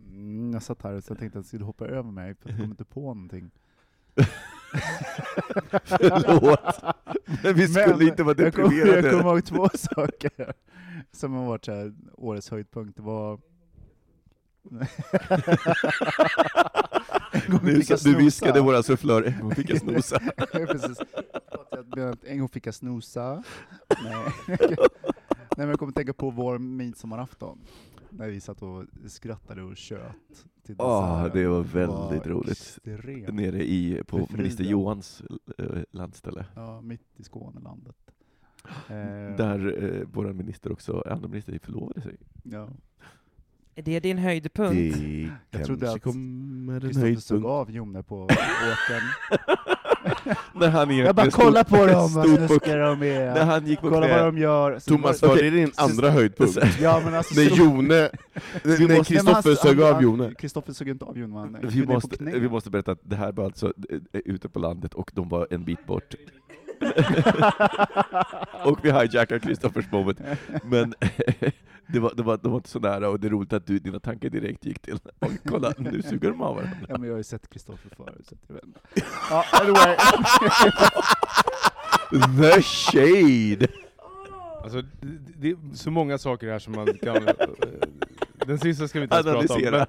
[0.10, 2.50] Mm, jag satt här och så jag tänkte att jag skulle hoppa över mig, för
[2.50, 3.52] jag kom inte på någonting.
[5.84, 6.84] Förlåt,
[7.44, 9.10] men vi skulle Men inte vara jag kom- Jag deprimerade.
[9.10, 10.54] kommer ihåg två saker
[11.12, 12.98] som har varit så här, årets höjdpunkt.
[12.98, 13.40] Det var...
[17.90, 20.20] Jag du viskade våra sufflör, en gång fick jag snosa.
[20.52, 20.98] Precis.
[22.26, 23.44] En gång fick jag snosa.
[24.04, 24.26] Nej.
[25.58, 27.60] Nej, men jag kommer tänka på vår midsommarafton,
[28.10, 30.02] när vi satt och skrattade och tjöt
[30.78, 31.42] Ja, desserten.
[31.42, 32.80] det var väldigt var roligt.
[33.34, 35.24] Nere i, på minister Johans
[35.58, 36.46] eh, landställe.
[36.56, 37.96] Ja, mitt i Skånelandet.
[38.90, 42.16] Eh, Där eh, vår minister också, andra minister förlovade sig.
[42.44, 42.70] Ja.
[43.76, 44.98] Är det din höjdpunkt?
[45.00, 49.04] Det Jag trodde att kommer en Kristoffer såg av Jone på åkern.
[50.56, 53.06] När han Jag bara egentligen kolla stod- på dem, vad snuskar de När
[53.38, 53.46] är.
[53.46, 54.80] han gick Kolla vad de gör.
[54.80, 56.58] Thomas, det var det din andra höjdpunkt?
[56.82, 57.36] Ja men alltså...
[57.40, 57.86] När Jone,
[58.64, 60.34] när Kristoffer sög han- av Jone.
[60.34, 63.74] Kristoffer såg inte av Jone, Vi måste, vi måste berätta att det här var alltså
[63.90, 66.16] eh, ute på landet och de var en bit bort.
[68.64, 70.20] och vi hijackar Kristoffers moment.
[70.64, 70.94] Men
[71.88, 73.80] det var, det, var, det var inte så nära, och det är roligt att du,
[73.80, 76.78] dina tankar direkt gick till Oj, kolla, nu suger de av varandra.
[76.88, 78.80] Ja men jag har ju sett Kristoffer förut, så jag vet inte.
[79.30, 79.96] Ja, anyway.
[82.56, 83.68] The shade!
[84.64, 87.28] Alltså, det, det är så många saker här som man kan...
[87.28, 87.34] eh,
[88.48, 89.62] Den sista ska vi inte ens prata om.
[89.72, 89.86] Men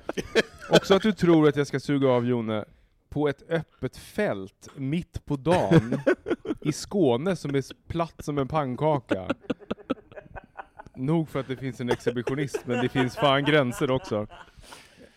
[0.76, 2.64] också att du tror att jag ska suga av Jone
[3.10, 6.00] på ett öppet fält mitt på dagen
[6.60, 9.34] i Skåne som är platt som en pannkaka.
[10.96, 14.26] Nog för att det finns en exhibitionist, men det finns fan gränser också.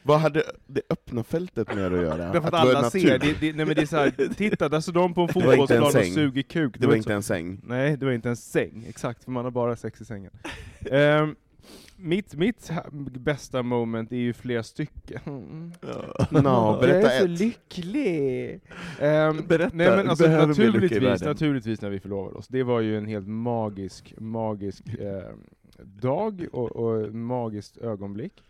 [0.05, 2.31] Vad hade det öppna fältet med att göra?
[2.31, 3.19] Därför att det var alla ser.
[3.19, 5.33] Det, det, nej men det är så här, titta, där står de på en Det
[5.33, 6.75] var fotbollsplan och suger kuk.
[6.79, 7.61] Det var inte inte en säng.
[7.63, 10.31] Nej, det var inte en säng, exakt, för man har bara sex i sängen.
[10.91, 11.35] Ehm,
[11.95, 12.71] mitt, mitt
[13.19, 15.73] bästa moment är ju flera stycken.
[16.29, 17.39] Nå, berätta Jag är så ett.
[17.39, 18.61] lycklig!
[18.99, 22.47] Ehm, Berätta, nej men alltså naturligtvis, naturligtvis när vi förlovade oss.
[22.47, 25.33] Det var ju en helt magisk, magisk eh,
[25.77, 28.43] dag och, och magiskt ögonblick.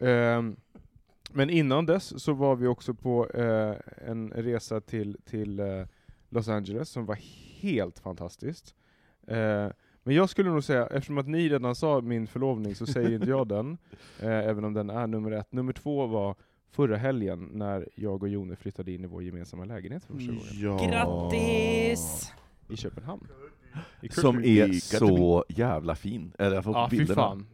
[0.00, 0.56] Ehm,
[1.32, 3.74] men innan dess så var vi också på eh,
[4.08, 5.66] en resa till, till eh,
[6.28, 7.18] Los Angeles som var
[7.60, 8.74] helt fantastiskt.
[9.26, 9.66] Eh,
[10.02, 13.28] men jag skulle nog säga, eftersom att ni redan sa min förlovning så säger inte
[13.28, 13.78] jag den,
[14.20, 15.52] eh, även om den är nummer ett.
[15.52, 16.34] Nummer två var
[16.72, 20.44] förra helgen när jag och Jone flyttade in i vår gemensamma lägenhet för första gången.
[20.52, 20.88] Ja.
[20.88, 22.32] Grattis!
[22.68, 23.26] I Köpenhamn.
[24.02, 26.32] I Som är så jävla fin.
[26.38, 27.20] Eller jag får Ja, fy bilderna.
[27.22, 27.46] fan.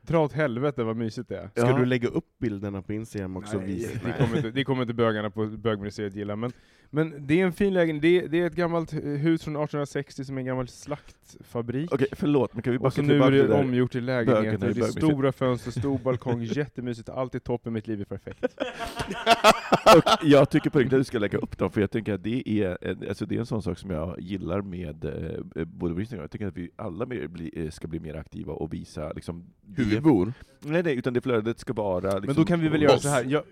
[0.00, 1.48] Dra åt helvete vad mysigt det är.
[1.48, 1.78] Ska Ja.
[1.78, 3.56] du lägga upp bilderna på Instagram också?
[3.56, 3.90] och Nej, visa?
[4.04, 6.52] det, kommer inte, det kommer inte bögarna på bögmuseet gilla, men,
[6.94, 8.02] men det är en fin lägenhet.
[8.02, 11.92] Det, det är ett gammalt hus från 1860 som är en gammal slaktfabrik.
[11.92, 14.00] Okej, förlåt, men kan vi bara Och så nu tillbaka är till det omgjort till
[14.04, 18.04] i lägenheter, det är stora fönster, stor balkong, jättemysigt, allt är toppen, mitt liv är
[18.04, 18.44] perfekt.
[19.96, 22.22] Och jag tycker på riktigt att du ska lägga upp dem, för jag tänker att
[22.22, 25.94] det är, en- alltså det är en sån sak som jag gillar med eh, både
[25.94, 28.72] Brisbane och jag tycker att vi alla mer bli, eh, ska bli mer aktiva och
[28.72, 29.44] visa liksom,
[29.76, 30.32] Hur vi det- bor?
[30.60, 32.00] Nej, nej, utan det flödet ska vara...
[32.10, 33.02] Liksom, Men då kan vi väl göra oss.
[33.02, 33.24] så här.
[33.24, 33.42] Jag,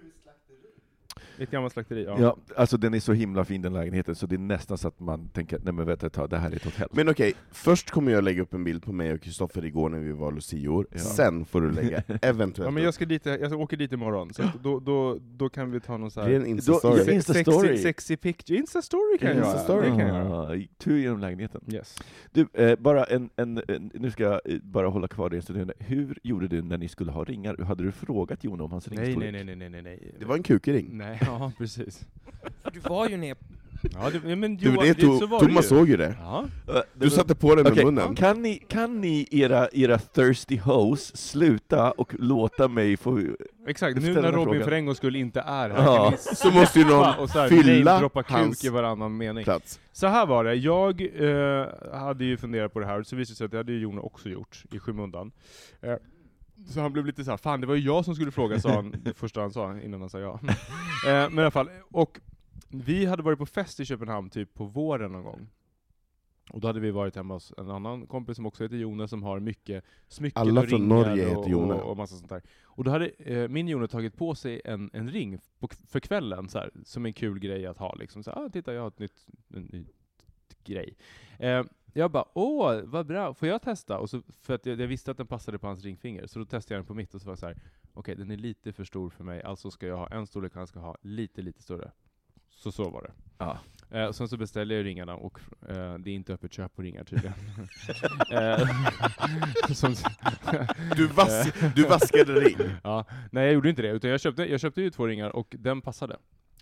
[1.38, 2.16] ett gammalt slakteri, ja.
[2.20, 5.00] Ja, alltså den är så himla fin den lägenheten, så det är nästan så att
[5.00, 6.88] man tänker, nej men vänta ett tag, det här är ett hotell.
[6.92, 9.98] Men okej, först kommer jag lägga upp en bild på mig och Kristoffer igår när
[9.98, 10.98] vi var lucior, Ja.
[10.98, 14.42] sen får du lägga eventuellt Ja, men jag, ska dit, jag åker dit imorgon, så
[14.62, 16.26] då, då, då kan vi ta någon så upp.
[16.26, 16.46] Det är här...
[16.46, 17.66] en Då- ja, Insta-story.
[17.68, 19.28] Sexy, sexy picture, Insta-story kan.
[19.36, 20.42] Det kan jag göra.
[20.42, 21.60] Ah, tur genom lägenheten.
[21.72, 21.98] Yes.
[22.32, 25.42] Du, eh, bara en, en, en, nu ska jag eh, bara hålla kvar det en
[25.42, 25.72] stund.
[25.78, 27.56] Hur gjorde du när ni skulle ha ringar?
[27.64, 29.32] Hade du frågat Jon om hans Nej, ringstorlek?
[29.32, 30.14] nej, nej, nej, nej, nej.
[30.18, 30.88] Det var en kukring.
[30.92, 32.00] Nej, ja precis.
[32.72, 33.36] Du var ju ner
[33.94, 35.68] Ja, det, men Du, Johan, det så to var det Thomas ju.
[35.68, 36.14] såg ju det.
[36.20, 36.44] Ja.
[36.66, 38.14] Det Du satte på den med Okej, munnen.
[38.14, 43.20] kan ni, kan ni era, era thirsty hoes sluta och låta mig få...
[43.68, 44.64] Exakt, nu när den Robin frågan.
[44.64, 46.08] för en gångs skull inte är här, Ja.
[46.10, 49.44] kan Så måste ju någon och så här, fylla kuk hans i varannan mening.
[49.44, 49.80] plats.
[49.92, 51.66] Så här var det, jag eh,
[51.98, 53.78] hade ju funderat på det här, och så visade det sig att det hade ju
[53.78, 55.32] Jon också gjort, i skymundan.
[55.80, 55.94] Eh,
[56.66, 58.72] så han blev lite så här, fan det var ju jag som skulle fråga, sa
[58.72, 60.40] han, det första han sa, innan han sa ja.
[61.06, 62.20] eh, men i alla fall, och
[62.68, 65.48] vi hade varit på fest i Köpenhamn typ på våren någon gång.
[66.50, 69.22] Och då hade vi varit hemma hos en annan kompis som också heter Jone, som
[69.22, 71.74] har mycket smycken Alla och från ringar Norge och, heter Jone.
[71.74, 72.42] och, och massa sånt där.
[72.62, 76.48] Och då hade eh, min Jone tagit på sig en, en ring på, för kvällen,
[76.48, 77.94] så här, som en kul grej att ha.
[77.94, 78.22] Liksom.
[78.22, 79.86] Så, ah, titta, jag har ett nytt, en ny
[80.64, 80.96] grej.
[81.38, 83.98] Eh, jag bara, åh, vad bra, får jag testa?
[83.98, 86.44] Och så, för att jag, jag visste att den passade på hans ringfinger, så då
[86.44, 87.56] testade jag den på mitt, och så var jag så här,
[87.94, 90.66] okej, den är lite för stor för mig, alltså ska jag ha en storlek, han
[90.66, 91.90] ska ha lite, lite större.
[92.50, 93.12] Så så var det.
[93.38, 93.58] Ja.
[93.90, 96.82] Eh, och sen så beställde jag ringarna, och eh, det är inte öppet köp på
[96.82, 97.34] ringar tydligen.
[98.32, 98.68] eh,
[100.96, 102.56] Du, vas du vaskade ring.
[102.84, 105.56] ja, nej, jag gjorde inte det, utan jag köpte, jag köpte ju två ringar, och
[105.58, 106.16] den passade.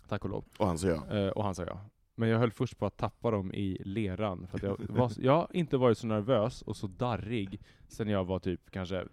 [0.07, 0.45] Tack och lov.
[0.57, 1.17] Och han sa ja.
[1.17, 1.81] Eh, och han sa ja.
[2.21, 5.31] Men jag höll först på att tappa dem i leran, för att jag, var, jag
[5.31, 9.05] har inte varit så nervös och så darrig sen jag var typ kanske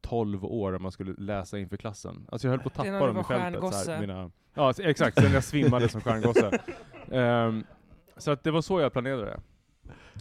[0.00, 2.26] 12 år om man skulle läsa inför klassen.
[2.28, 3.74] Alltså jag höll på att när tappa dem i fältet.
[3.74, 6.60] Så här, mina, ja, exakt, sen jag svimmade som stjärngosse.
[7.10, 7.64] Ehm,
[8.16, 9.40] så att det var så jag planerade det.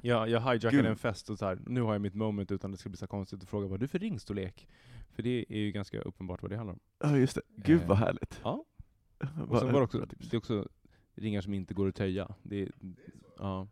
[0.01, 0.85] Jag, jag hijackade Gud.
[0.85, 3.07] en fest och så här, nu har jag mitt moment utan det ska bli så
[3.07, 4.67] konstigt att fråga vad du för ringstorlek?
[5.11, 6.79] För det är ju ganska uppenbart vad det handlar om.
[7.03, 7.41] Ja, just det.
[7.55, 8.39] Gud Eh, vad härligt.
[8.43, 8.65] ja.
[9.19, 10.67] Och Vad- så var det också, det är också
[11.15, 12.27] ringar som inte går att töja.
[12.43, 12.69] Det är,
[13.37, 13.67] ja.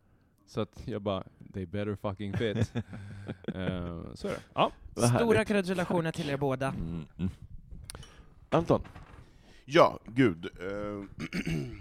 [0.46, 2.72] Så att jag bara, they better fucking fit.
[3.54, 4.40] Eh, så är det.
[4.54, 4.72] Ja.
[5.16, 6.68] Stora gratulationer till er båda.
[6.68, 7.30] Mm, mm.
[8.50, 8.80] Anton,
[9.64, 10.44] Ja, gud.
[10.44, 11.04] eh,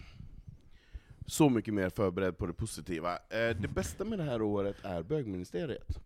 [1.25, 3.11] så mycket mer förberedd på det positiva.
[3.13, 5.97] Eh, det bästa med det här året är bögministeriet.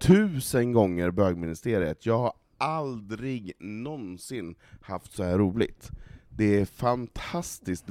[0.00, 2.06] Tusen gånger bögministeriet.
[2.06, 5.90] Jag har aldrig någonsin haft så här roligt.
[6.28, 7.86] Det är fantastiskt.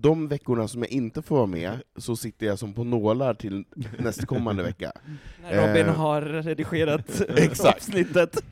[0.00, 3.64] De veckorna som jag inte får vara med, så sitter jag som på nålar till
[3.98, 4.92] nästkommande vecka.
[5.42, 7.22] När Robin Eh, har redigerat
[7.76, 8.44] avsnittet.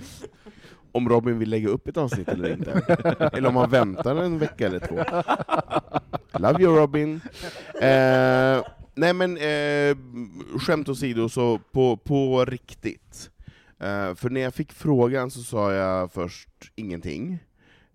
[0.92, 2.70] Om Robin vill lägga upp ett avsnitt eller inte.
[3.32, 5.04] eller om han väntar en vecka eller två.
[6.38, 7.20] Love you Robin.
[7.80, 8.64] Eh,
[8.94, 9.96] nej men, eh,
[10.60, 13.30] skämt åsido, så på, på riktigt.
[13.80, 17.38] Eh, för när jag fick frågan så sa jag först ingenting.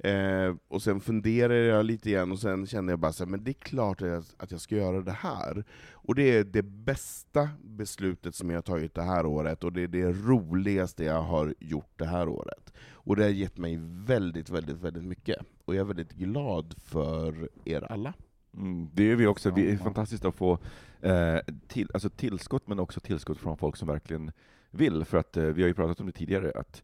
[0.04, 3.43] Eh, och sen funderade jag lite igen, och sen kände jag bara så här, men
[3.43, 5.64] det är klart att jag, att jag ska göra det här.
[5.91, 9.82] Och det är det bästa beslutet som jag har tagit det här året, och det
[9.84, 12.74] är det roligaste jag har gjort det här året.
[12.91, 15.38] Och det har gett mig väldigt, väldigt, väldigt mycket.
[15.66, 18.14] Och jag är väldigt glad för er alla.
[18.54, 19.52] mm, det är vi också.
[19.52, 20.60] Vi är fantastiskt att få
[21.02, 21.38] eh,
[21.68, 24.32] till, alltså tillskott, men också tillskott från folk som verkligen
[24.72, 25.06] vill.
[25.06, 26.84] För att eh, vi har ju pratat om det tidigare, att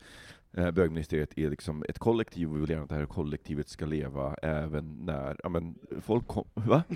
[0.57, 3.85] eh, bögministeriet är liksom ett kollektiv, och vi vill gärna att det här kollektivet ska
[3.85, 6.83] leva även när ja, men, folk kom, Va?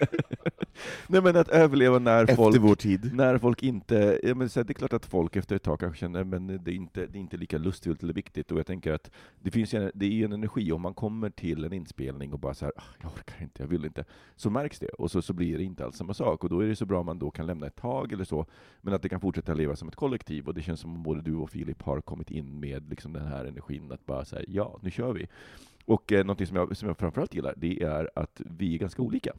[1.06, 3.14] Nej men att överleva när Efter folk, vår tid.
[3.14, 5.80] när folk inte, ja, men så här, det är klart att folk efter ett tag
[5.80, 8.66] kanske känner men det är inte, det är inte lika lustfyllt eller viktigt, och jag
[8.66, 9.10] tänker att
[9.42, 12.38] det finns en, det är ju en energi, om man kommer till en inspelning och
[12.38, 14.04] bara så här, "Ah, jag orkar inte, jag vill inte,
[14.36, 16.68] så märks det, och så, så blir det inte alls samma sak, och då är
[16.68, 18.46] det så bra om man då kan lämna ett tag eller så,
[18.80, 21.22] men att det kan fortsätta leva som ett kollektiv, och det känns som om både
[21.22, 24.78] du och Filip har kommit in med liksom den här energin att bara säga ja,
[24.82, 25.26] nu kör vi.
[25.84, 29.02] Och eh, någonting som jag, som jag framförallt gillar, det är att vi är ganska
[29.02, 29.32] olika.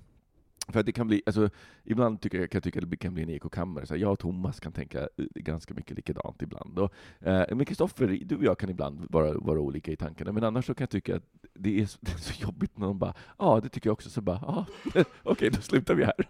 [0.71, 1.49] För att det kan bli, alltså,
[1.83, 3.85] ibland tycker jag, kan jag tycka att det kan bli en ekokammare.
[3.85, 6.79] Så jag och Thomas kan tänka eh, ganska mycket likadant ibland.
[6.79, 10.31] Och, eh, men Kristoffer, du och jag kan ibland vara, vara olika i tankarna.
[10.31, 12.87] Men annars så kan jag tycka att det är så, det är så jobbigt när
[12.87, 14.09] de bara ja, det tycker jag också.
[14.09, 14.65] Så bara ja,
[15.23, 16.15] okej, då slutar vi här.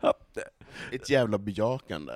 [0.00, 0.14] Ja,
[0.92, 2.12] Ett jävla bejakande.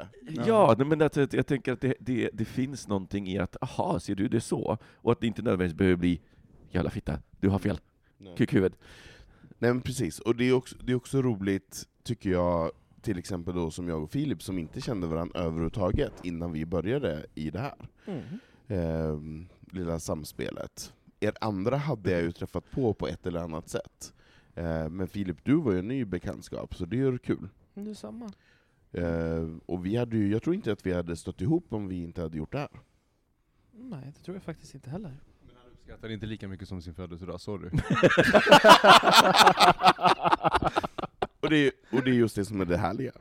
[0.46, 4.00] Ja, nej, men alltså, jag tänker att det, det, det finns någonting i att, aha,
[4.00, 4.78] ser du det så?
[4.94, 6.20] Och att det inte nödvändigtvis behöver bli,
[6.70, 7.78] jävla fitta, du har fel,
[8.36, 8.72] kukhuvud.
[9.58, 13.54] Nej men precis, och det är, också, det är också roligt, tycker jag, till exempel
[13.54, 17.58] då som jag och Filip, som inte kände varandra överhuvudtaget innan vi började i det
[17.58, 18.22] här Mm.
[18.68, 20.92] eh, lilla samspelet.
[21.20, 24.14] Er andra hade jag ju träffat på på ett eller annat sätt.
[24.54, 27.48] Eh, men Filip, du var ju en ny bekantskap, så det är ju kul.
[27.74, 28.32] Det är samma.
[28.92, 32.02] Eh, och vi hade ju, jag tror inte att vi hade stått ihop om vi
[32.02, 32.68] inte hade gjort det här.
[33.72, 35.12] Nej, det tror jag faktiskt inte heller.
[35.88, 37.70] Uppskattar inte lika mycket som sin födelsedag, sorry.
[41.40, 43.12] Och det, är, och det är just det som är det härliga.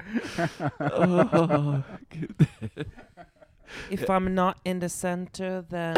[0.80, 2.48] Åh, Gud.
[3.90, 5.96] If I'm not in the center then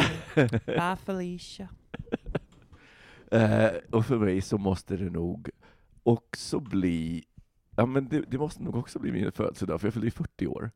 [0.66, 1.70] bye Felicia.
[3.32, 5.50] Eh, och för mig så måste det nog
[6.04, 7.24] också bli,
[7.76, 10.48] ja men det, det måste nog också bli min födelsedag, för jag fyllde ju 40
[10.48, 10.72] år.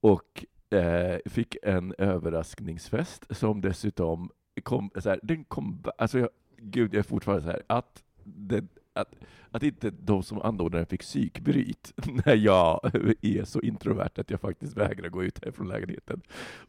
[0.00, 4.30] Och eh, fick en överraskningsfest som dessutom
[4.60, 8.68] kom, så här, den kom, alltså jag, gud jag är fortfarande så här, att, den,
[8.92, 9.14] att,
[9.50, 11.92] att inte de som anordnade fick psykbryt
[12.26, 12.80] när jag
[13.22, 16.20] är så introvert att jag faktiskt vägrar gå ut härifrån lägenheten.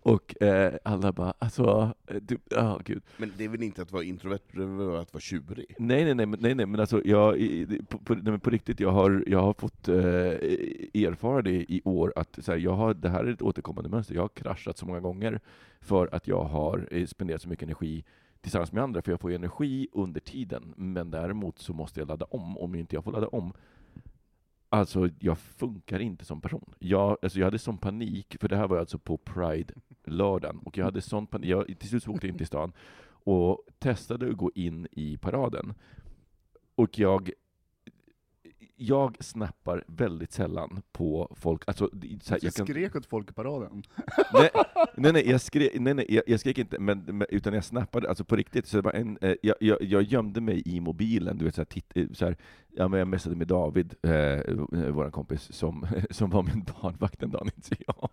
[0.01, 3.03] Och eh, alla bara, alltså, du, ja gud.
[3.17, 5.75] Men det är väl inte att vara introvert, det är väl att vara tjurig?
[5.79, 7.35] Nej, nej, nej, men- nej, nej men alltså jag,
[7.87, 9.95] på, på, nej, på riktigt, jag har, jag har fått eh,
[11.03, 14.15] erfara det i år, att så här, jag har, det här är ett återkommande mönster.
[14.15, 15.39] Jag har kraschat så många gånger
[15.81, 18.03] för att jag har eh, spenderat så mycket energi
[18.41, 22.07] tillsammans med andra, för jag får ju energi under tiden, men däremot så måste jag
[22.07, 22.57] ladda om.
[22.57, 23.53] Om inte jag får ladda om,
[24.69, 26.73] alltså jag funkar inte som person.
[26.79, 30.85] Jag, alltså, jag hade sån panik, för det här var alltså på Pride-lördagen, och jag
[30.85, 32.71] hade sån panik, jag, till slut så åkte jag in till stan,
[33.23, 35.73] och testade att gå in i paraden.
[36.75, 37.31] Och jag,
[38.81, 41.63] jag snappar väldigt sällan på folk.
[41.67, 41.89] Alltså,
[42.21, 43.83] så här, jag kan, skrek åt folk i paraden.
[44.33, 44.49] nej,
[44.95, 48.09] nej, nej, jag skrek, nej, nej jag, jag skrek inte, men, men, utan jag snappade,
[48.09, 48.67] alltså på riktigt.
[48.67, 51.65] Så det en, eh, jag, jag, jag gömde mig i mobilen, du vet, så här,
[51.65, 52.37] titt, eh, så här,
[52.69, 54.55] ja, men jag messade med David, eh,
[54.91, 58.09] vår kompis, som, som var min barnvakt den dagen, inte jag.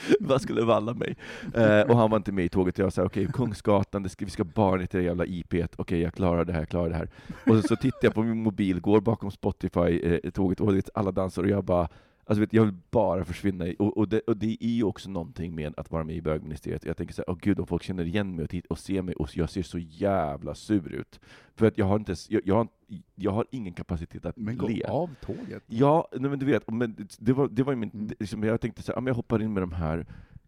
[0.20, 1.16] Vad skulle valla mig?
[1.54, 4.30] Eh, och han var inte med i tåget, jag sa okej, Kungsgatan, det ska, vi
[4.30, 6.94] ska bara ner till det jävla IP, okej jag klarar det här, jag klarar det
[6.94, 7.08] här.
[7.46, 11.42] Och så, så tittar jag på min mobil, går bakom Spotify-tåget, eh, och alla dansar,
[11.42, 11.88] och jag bara
[12.28, 15.10] Alltså vet, jag vill bara försvinna, i, och, och, det, och det är ju också
[15.10, 16.84] någonting med att vara med i bögministeriet.
[16.84, 19.14] Jag tänker så här, åh gud, om folk känner igen mig och, och ser mig
[19.14, 21.20] och jag ser så jävla sur ut.
[21.54, 22.68] För att jag har, inte, jag, jag har,
[23.14, 24.84] jag har ingen kapacitet att Men gå le.
[24.84, 25.62] av tåget.
[25.66, 28.08] Ja, nej, men du vet, men det var, det var min, Mm.
[28.18, 30.06] liksom, jag tänkte så här, ja, men jag hoppar in med de här,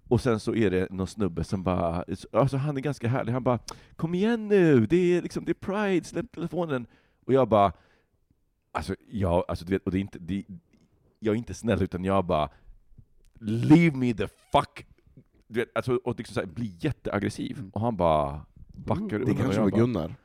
[0.08, 3.42] och sen så är det någon snubbe som bara, alltså han är ganska härlig, han
[3.42, 3.58] bara
[3.96, 6.86] Kom igen nu, det är liksom, det är Pride, släpp telefonen.
[7.26, 7.72] Och jag bara,
[8.72, 10.44] alltså, ja, alltså du vet, och det är inte, det,
[11.18, 12.48] jag är inte snäll, utan jag bara
[13.40, 14.86] Leave me the fuck!
[15.48, 17.58] Du vet, alltså, och liksom så här, blir jätteaggressiv.
[17.58, 17.70] Mm.
[17.70, 20.14] Och han bara backar Det undan, och kanske var bara- Gunnar.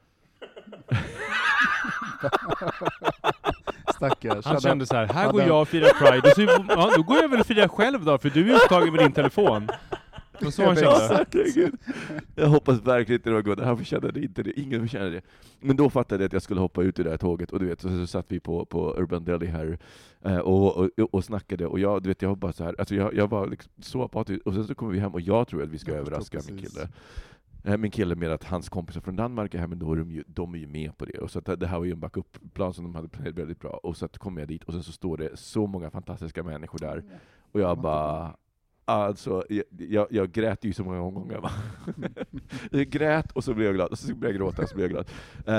[3.96, 4.46] Stackars.
[4.46, 7.18] Han kände så här, här går jag och firar Pride, och så, ja, då går
[7.18, 9.68] jag väl och firar själv då, för du är upptagen med din telefon.
[10.40, 10.98] Det var så han kände.
[12.36, 15.22] Jag hoppas verkligen inte det var Gunnar, han förtjänade inte det, ingen förtjänade det.
[15.60, 17.66] Men då fattade jag att jag skulle hoppa ut ur det här tåget, och du
[17.66, 19.78] vet, så, så satt vi på, på Urban Deli här
[20.26, 22.96] eh, och, och, och snackade, och jag, du vet, jag var bara så här, alltså
[22.96, 25.64] jag, jag var liksom så apatisk, och sen så kommer vi hem och jag tror
[25.64, 26.88] att vi ska Jag överraska min kille.
[27.66, 30.12] Eh, Min kille med att hans kompisar från Danmark är här, men då är de
[30.12, 31.18] ju, de är ju med på det.
[31.18, 33.60] Och så att det- det här var ju en backup-plan som de hade planerat väldigt
[33.60, 33.70] bra.
[33.84, 36.80] Och så att kom jag dit, och sen så står det så många fantastiska människor
[36.80, 37.04] där.
[37.52, 38.36] Och jag bara,
[38.86, 41.52] alltså, jag, jag, jag grät ju så många gånger va.
[42.72, 44.92] jag grät och så blev jag glad, och så blev jag gråta och så blev
[44.92, 45.10] jag glad.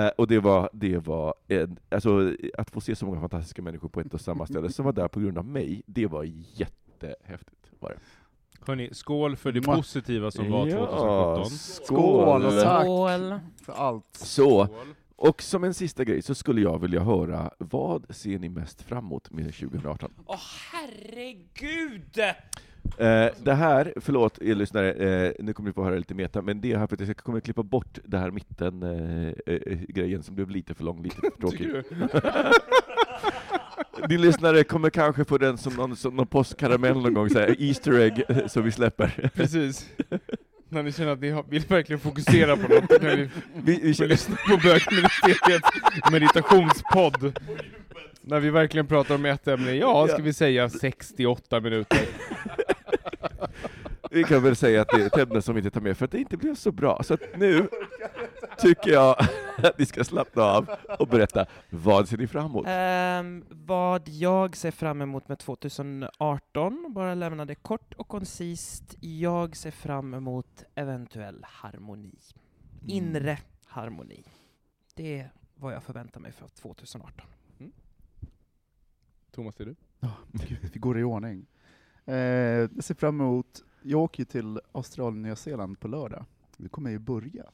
[0.07, 3.89] Eh, och det var, det var en, alltså, att få se så många fantastiska människor
[3.89, 7.71] på ett och samma ställe, som var där på grund av mig, det var jättehäftigt.
[7.81, 7.97] Var det.
[8.67, 10.87] Hörni, skål för det positiva som var Ja,
[11.37, 11.51] 2017.
[11.51, 12.43] skål!
[12.43, 12.87] Skål, tack.
[13.65, 14.05] För allt.
[14.13, 14.69] Så,
[15.17, 19.05] Och som en sista grej så skulle jag vilja höra, vad ser ni mest fram
[19.05, 20.11] emot med 2018?
[20.27, 20.39] Åh
[20.73, 22.19] herregud!
[22.99, 26.61] Eh, det här, förlåt er lyssnare, eh, nu kommer ni få höra lite meta, men
[26.61, 30.23] det är här för att jag kommer klippa bort det här mitten eh, eh, grejen
[30.23, 31.69] som blev lite för lång, lite för tråkig.
[34.09, 37.63] Din lyssnare kommer kanske få den som någon, som någon postkaramell någon gång, så här,
[37.63, 39.31] Easter egg, eh, som vi släpper.
[39.35, 39.91] Precis.
[40.75, 43.81] När ni känner att ni har, vill verkligen fokusera på något, då kan ni Vi,
[43.83, 45.69] vi kör, lyssna på bögministeriets
[46.13, 47.39] meditationspodd.
[48.23, 52.01] När vi verkligen pratar om ett ämne, ja, ska vi säga 68 minuter.
[54.15, 56.05] Vi kan väl säga att det är ett ämne som vi inte tar med för
[56.05, 57.03] att det inte blev så bra.
[57.03, 57.69] Så att nu
[58.59, 59.17] tycker jag
[59.57, 62.67] att ni ska slappna av och berätta, vad ser ni fram emot?
[62.69, 68.97] Ehm, vad jag ser fram emot med 2018, bara lämna det kort och koncist.
[69.01, 72.19] Jag ser fram emot eventuell harmoni.
[72.87, 74.25] Inre harmoni.
[74.95, 77.27] Det är vad jag förväntar mig för 2018.
[79.31, 79.75] Thomas, är du?
[80.33, 81.47] Gud, vi går i ordning.
[82.05, 86.25] Eh, jag ser fram emot, jag åker ju till Australien och Nya Zeeland på lördag.
[86.57, 87.45] Vi kommer ju börja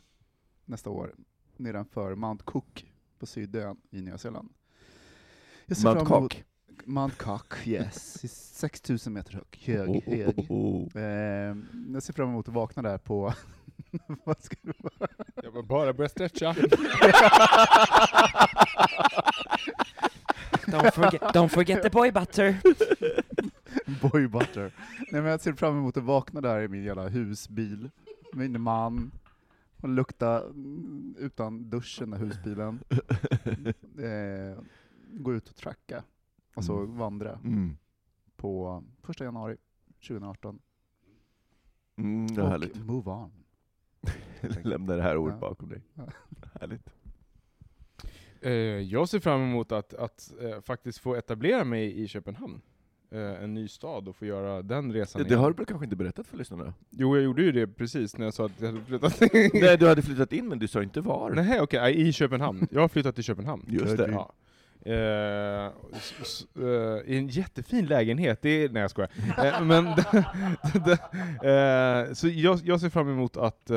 [0.65, 1.15] nästa år
[1.57, 2.87] nedanför Mount Cook
[3.19, 4.49] på Sydön i Nya Zeeland.
[5.67, 6.45] Jag ser Mount fram emot- Cock?
[6.85, 8.31] Mount Cook, yes.
[8.59, 9.59] 6000 meter hög.
[9.65, 10.39] hög, Oh, oh, hög.
[10.39, 11.03] oh, oh.
[11.03, 11.57] Eh,
[11.93, 13.35] jag ser fram emot att vakna där på...
[14.25, 15.11] Vad ska det vara?
[15.43, 16.53] Jag var bara börja stretcha.
[20.67, 22.57] Don't forget, don't forget the boy butter.
[24.03, 24.75] Boy butter.
[25.13, 27.91] Nej, men jag ser fram emot att vakna där i min jävla husbil,
[28.33, 29.11] med min man,
[29.77, 32.81] och lukta mm, utan duschen i husbilen.
[33.99, 34.59] Eh,
[35.13, 36.05] gå ut och tracka,
[36.55, 36.97] alltså Mm.
[36.99, 37.77] vandra, Mm.
[38.37, 39.57] på första januari
[40.09, 40.59] 2018.
[41.97, 42.77] Mm, det är och härligt.
[42.85, 43.33] move on.
[44.63, 45.49] Lämna det här året Ja.
[45.49, 45.83] bakom dig.
[45.95, 46.09] Ja.
[46.61, 46.89] Härligt.
[48.41, 52.61] Eh, jag ser fram emot att, att eh, faktiskt få etablera mig i Köpenhamn.
[53.13, 55.41] Eh, en ny stad och få göra den resan Det igen.
[55.41, 56.75] har du kanske inte berättat för lyssnarna?
[56.91, 59.21] Jo, jag gjorde ju det precis när jag sa att jag hade flyttat.
[59.55, 61.31] Nej, du hade flyttat in men du sa inte var.
[61.31, 62.67] Nej, okej, nej, i Köpenhamn.
[62.71, 63.65] Jag har flyttat till Köpenhamn.
[63.69, 64.11] Just det.
[64.11, 64.35] Ja.
[66.23, 69.11] S- eh, I en jättefin lägenhet, det är, nej jag skojar.
[69.45, 69.87] Eh, men,
[71.43, 73.71] eh, så jag, jag ser fram emot att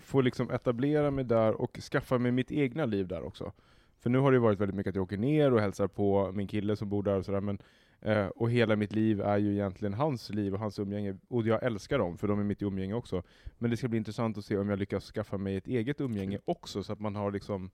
[0.00, 3.52] få liksom etablera mig där och skaffa mig mitt egna liv där också.
[4.00, 6.46] För nu har det varit väldigt mycket att jag åker ner och hälsar på min
[6.46, 7.58] kille som bor där och sådär, men
[8.06, 11.62] eh, och hela mitt liv är ju egentligen hans liv och hans umgänge, och jag
[11.62, 13.22] älskar dem, för de är mitt umgänge också.
[13.58, 16.38] Men det ska bli intressant att se om jag lyckas skaffa mig ett eget umgänge
[16.44, 17.70] också, så att man har liksom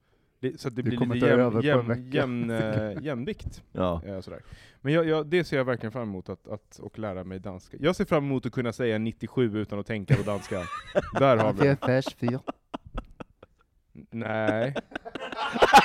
[0.57, 2.16] så att det Du blir lite jäm, jäm, vecka.
[2.16, 3.62] jämn, eh, jämvikt.
[3.72, 4.03] Ja.
[4.07, 4.41] Eh, sådär.
[4.80, 7.76] Men jag, jag, det ser jag verkligen fram emot, att, att och lära mig danska.
[7.80, 10.62] Jag ser fram emot att kunna säga 97 utan att tänka på danska.
[11.18, 11.78] Där har vi det.
[11.87, 12.41] VFS 4.
[14.11, 14.74] Nej.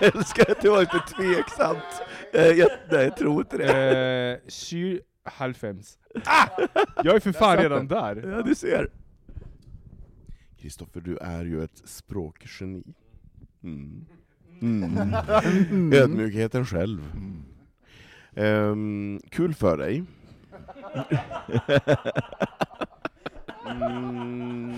[0.00, 2.02] Jag älskar att det var lite tveksamt.
[2.32, 4.40] Eh, Jag, nej, jag tror inte det.
[5.38, 5.80] Eh, 95.
[6.24, 6.46] Ah!
[7.04, 8.32] Jag är för fan redan där.
[8.36, 8.88] Ja, du ser.
[10.58, 12.82] Kristoffer, du är ju ett språkgeni.
[13.64, 14.06] Mm.
[14.62, 15.92] Mm.
[15.92, 17.12] Ödmjukheten själv.
[18.36, 20.04] Ehm, kul för dig.
[23.66, 24.76] Mm.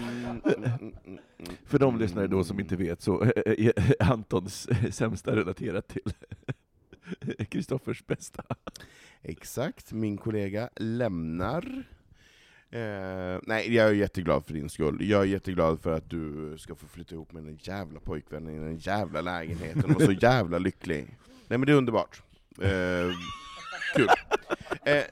[1.65, 3.73] För de lyssnare då som inte vet så är
[4.03, 6.13] Antons sämsta relaterat till
[7.49, 8.43] Kristoffers bästa.
[9.23, 11.85] Exakt, min kollega lämnar.
[12.71, 15.09] Eh, nej, jag är jätteglad för din skull.
[15.11, 18.59] Jag är jätteglad för att du ska få flytta ihop med den jävla pojkvännen i
[18.59, 21.19] den jävla lägenheten och så jävla lycklig.
[21.49, 22.23] Nej men det är underbart.
[22.61, 23.17] Eh,
[23.95, 24.09] kul.
[24.85, 25.05] Eh,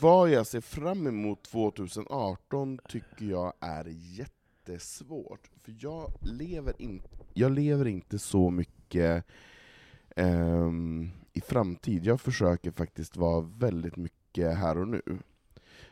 [0.00, 3.84] vad jag ser fram emot 2018 tycker jag är
[4.68, 5.50] jättesvårt.
[5.62, 7.02] För jag lever, in,
[7.34, 9.24] jag lever inte så mycket
[10.16, 12.04] ehm, i framtid.
[12.04, 15.02] Jag försöker faktiskt vara väldigt mycket här och nu.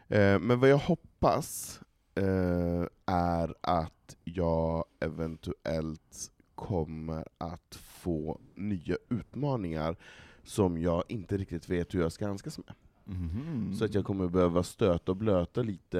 [0.08, 1.80] Eh, men vad jag hoppas
[2.14, 9.96] eh, är att jag eventuellt kommer att få nya utmaningar
[10.42, 12.74] som jag inte riktigt vet hur jag ska handskas med.
[13.04, 13.74] Mhm.
[13.74, 15.98] Så att jag kommer behöva stöta och blöta lite...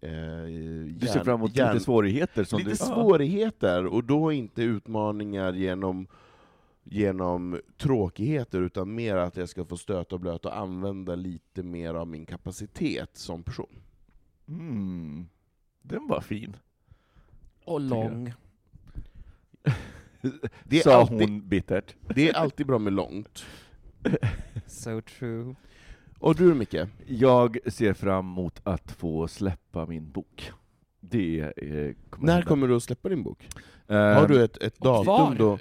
[0.00, 0.10] Eh,
[0.96, 2.76] Du ser fram emot lite svårigheter som lite du...
[2.76, 6.06] svårigheter, och då inte utmaningar genom,
[6.84, 11.94] genom tråkigheter, utan mer att jag ska få stöta och blöta och använda lite mer
[11.94, 13.82] av min kapacitet som person.
[14.48, 15.26] Mm.
[15.82, 16.56] Den var fin.
[17.64, 18.34] Och lång.
[20.64, 21.94] Det är, Sa alltid, hon bittert.
[22.14, 23.44] det är alltid bra med långt.
[24.66, 25.54] So true.
[26.20, 26.76] Och du Micke?
[27.06, 30.52] Jag ser fram emot att få släppa min bok.
[31.00, 32.48] Det eh, kommer När hända.
[32.48, 33.48] kommer du att släppa din bok?
[33.88, 35.34] Eh, Har du ett, ett datum var?
[35.34, 35.58] då?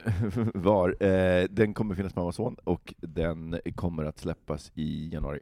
[0.59, 1.03] var.
[1.03, 5.39] Eh, den kommer finnas på Amazon och den kommer att släppas i januari.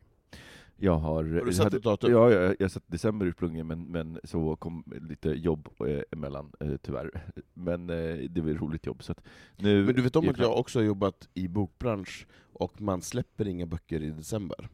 [0.80, 1.24] Jag har...
[1.24, 2.12] Har du satt hade- ett datum?
[2.12, 6.72] Ja, jag, jag satt december ursprungligen, men, men så kom lite jobb eh, emellan, eh,
[6.82, 7.32] tyvärr.
[7.54, 9.14] Men eh, det var ett roligt jobb, så
[9.56, 9.86] nu...
[9.86, 13.66] Men du vet om att jag också har jobbat i bokbransch, och man släpper inga
[13.66, 14.70] böcker i december.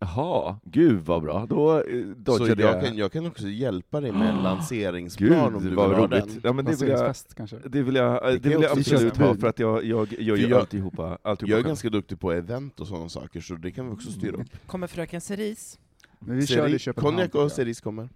[0.00, 1.46] Jaha, gud vad bra.
[1.46, 5.38] Då eh, Så dodgade jag kan, jag kan också hjälpa dig med en lanseringsplan Gud,
[5.56, 6.40] om du vill ha den.
[6.42, 7.56] Ja, men det vill jag, kanske?
[7.68, 10.46] det vill jag, Det det vill jag absolut ha, för att jag, jag gör ju
[10.48, 13.86] jag- alltihopa, alltihopa Jag är ganska duktig på event och sådana saker, så det kan
[13.86, 14.66] vi också styra upp.
[14.66, 15.78] Kommer fröken Cerise?
[16.18, 16.92] Men vi kör.
[16.92, 17.44] Konjak jag.
[17.44, 18.08] och cerise kommer.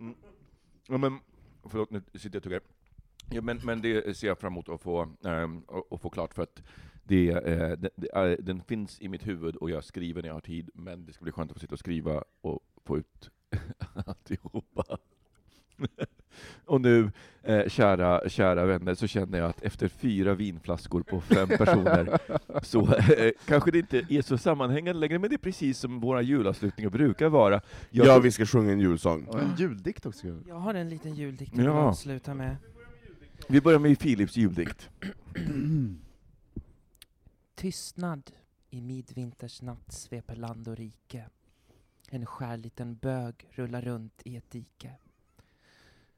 [0.00, 0.14] Mm.
[0.88, 1.18] Ja, men,
[1.68, 2.60] förlåt, nu sitter jag och tuggar.
[3.30, 6.42] Ja, men, men det ser jag fram emot att få, att- att få klart, för
[6.42, 6.62] att
[7.10, 10.34] det, eh, det, det, eh, den finns i mitt huvud och jag skriver när jag
[10.36, 13.30] har tid, men det ska bli skönt att få sitta och skriva och få ut
[14.06, 14.84] alltihopa.
[16.64, 17.10] Och nu,
[17.42, 22.18] eh, kära, kära vänner, så känner jag att efter fyra vinflaskor på fem personer,
[22.62, 26.22] så eh, kanske det inte är så sammanhängande längre, men det är precis som våra
[26.22, 27.60] julavslutningar brukar vara.
[27.90, 29.24] Jag Ja, vi ska sjunga en julsång.
[29.24, 30.26] Och en juldikt också.
[30.48, 31.72] Jag har en liten juldikt vill Ja.
[31.72, 32.56] avsluta med.
[33.48, 34.90] vi börjar med Philips juldikt.
[37.60, 38.30] Tystnad
[38.70, 41.24] i midvinters natt sveper land och rike.
[42.08, 44.92] En skär liten bög rullar runt i ett dike.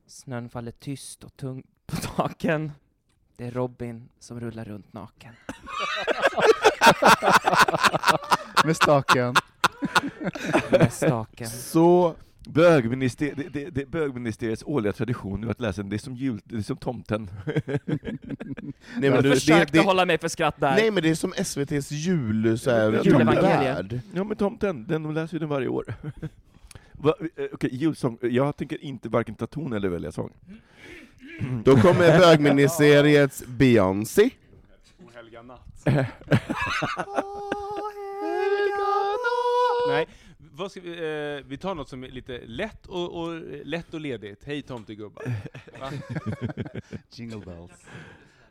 [0.06, 2.73] Snön faller tyst och tung på taken.
[3.36, 5.35] Det är Robin som rullar runt naken.
[8.64, 9.35] Med staken.
[10.70, 11.51] Med staken.
[11.51, 12.14] Så
[12.44, 16.40] Bögminister, det, det, det, bögministeriets årliga tradition nu att läsa den, det är som, jul,
[16.44, 17.31] det är som tomten.
[17.47, 18.01] Nej,
[18.97, 20.77] men Jag det, försökte det, hålla mig för skratt där.
[20.77, 24.02] nej men det är som SVT's jul, så här, Julevangeliet.
[24.14, 25.94] Ja men tomten, den de läser ju den varje år.
[26.93, 28.19] Va, eh, Okej, julsång.
[28.20, 30.31] Jag tänker inte varken ta ton eller välja sång.
[31.64, 34.31] Då kommer bögministeriets Beyoncé.
[35.06, 35.82] Ohelga natt.
[39.89, 40.06] Nej,
[40.62, 44.01] vad ska vi, eh, vi tar något som är lite lätt och, och, lätt och
[44.01, 44.44] ledigt.
[44.44, 45.24] Hej tomtegubbar.
[45.80, 45.90] Va?
[47.10, 47.70] Jingle bells.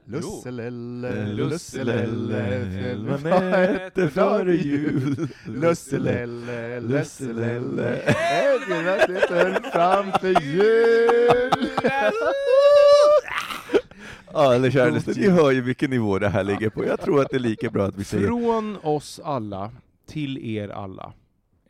[0.06, 0.20] Jo.
[0.20, 5.28] Lusselelle, Lusselelle, vad nätter före jul.
[5.46, 11.70] Lusselelle, lusselelle, äggelatten framför jul.
[14.34, 16.86] Ja, eller kära lyssnare, ni hör ju vilken nivå det här ligger på.
[16.86, 19.72] Jag tror att det är lika bra att vi säger Från oss alla
[20.08, 21.14] till er alla.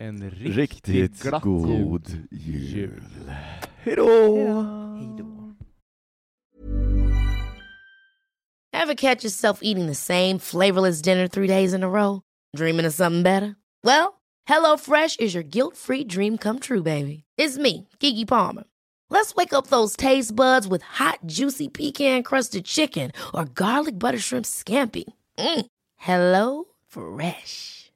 [0.01, 2.71] En riktigt, riktigt glatt god jul.
[2.73, 2.89] jul.
[3.83, 4.07] Hejdå!
[4.97, 5.25] Hej då.
[8.73, 12.21] Ever catch yourself eating the same flavorless dinner three days in a row?
[12.55, 13.55] Dreaming of something better?
[13.83, 14.13] Well,
[14.47, 17.23] Hello Fresh is your guilt-free dream come true, baby.
[17.37, 18.63] It's me, Kiki Palmer.
[19.09, 24.45] Let's wake up those taste buds with hot, juicy pecan-crusted chicken or garlic butter shrimp
[24.45, 25.03] scampi.
[25.37, 25.65] Mm.
[25.97, 27.80] Hello Fresh.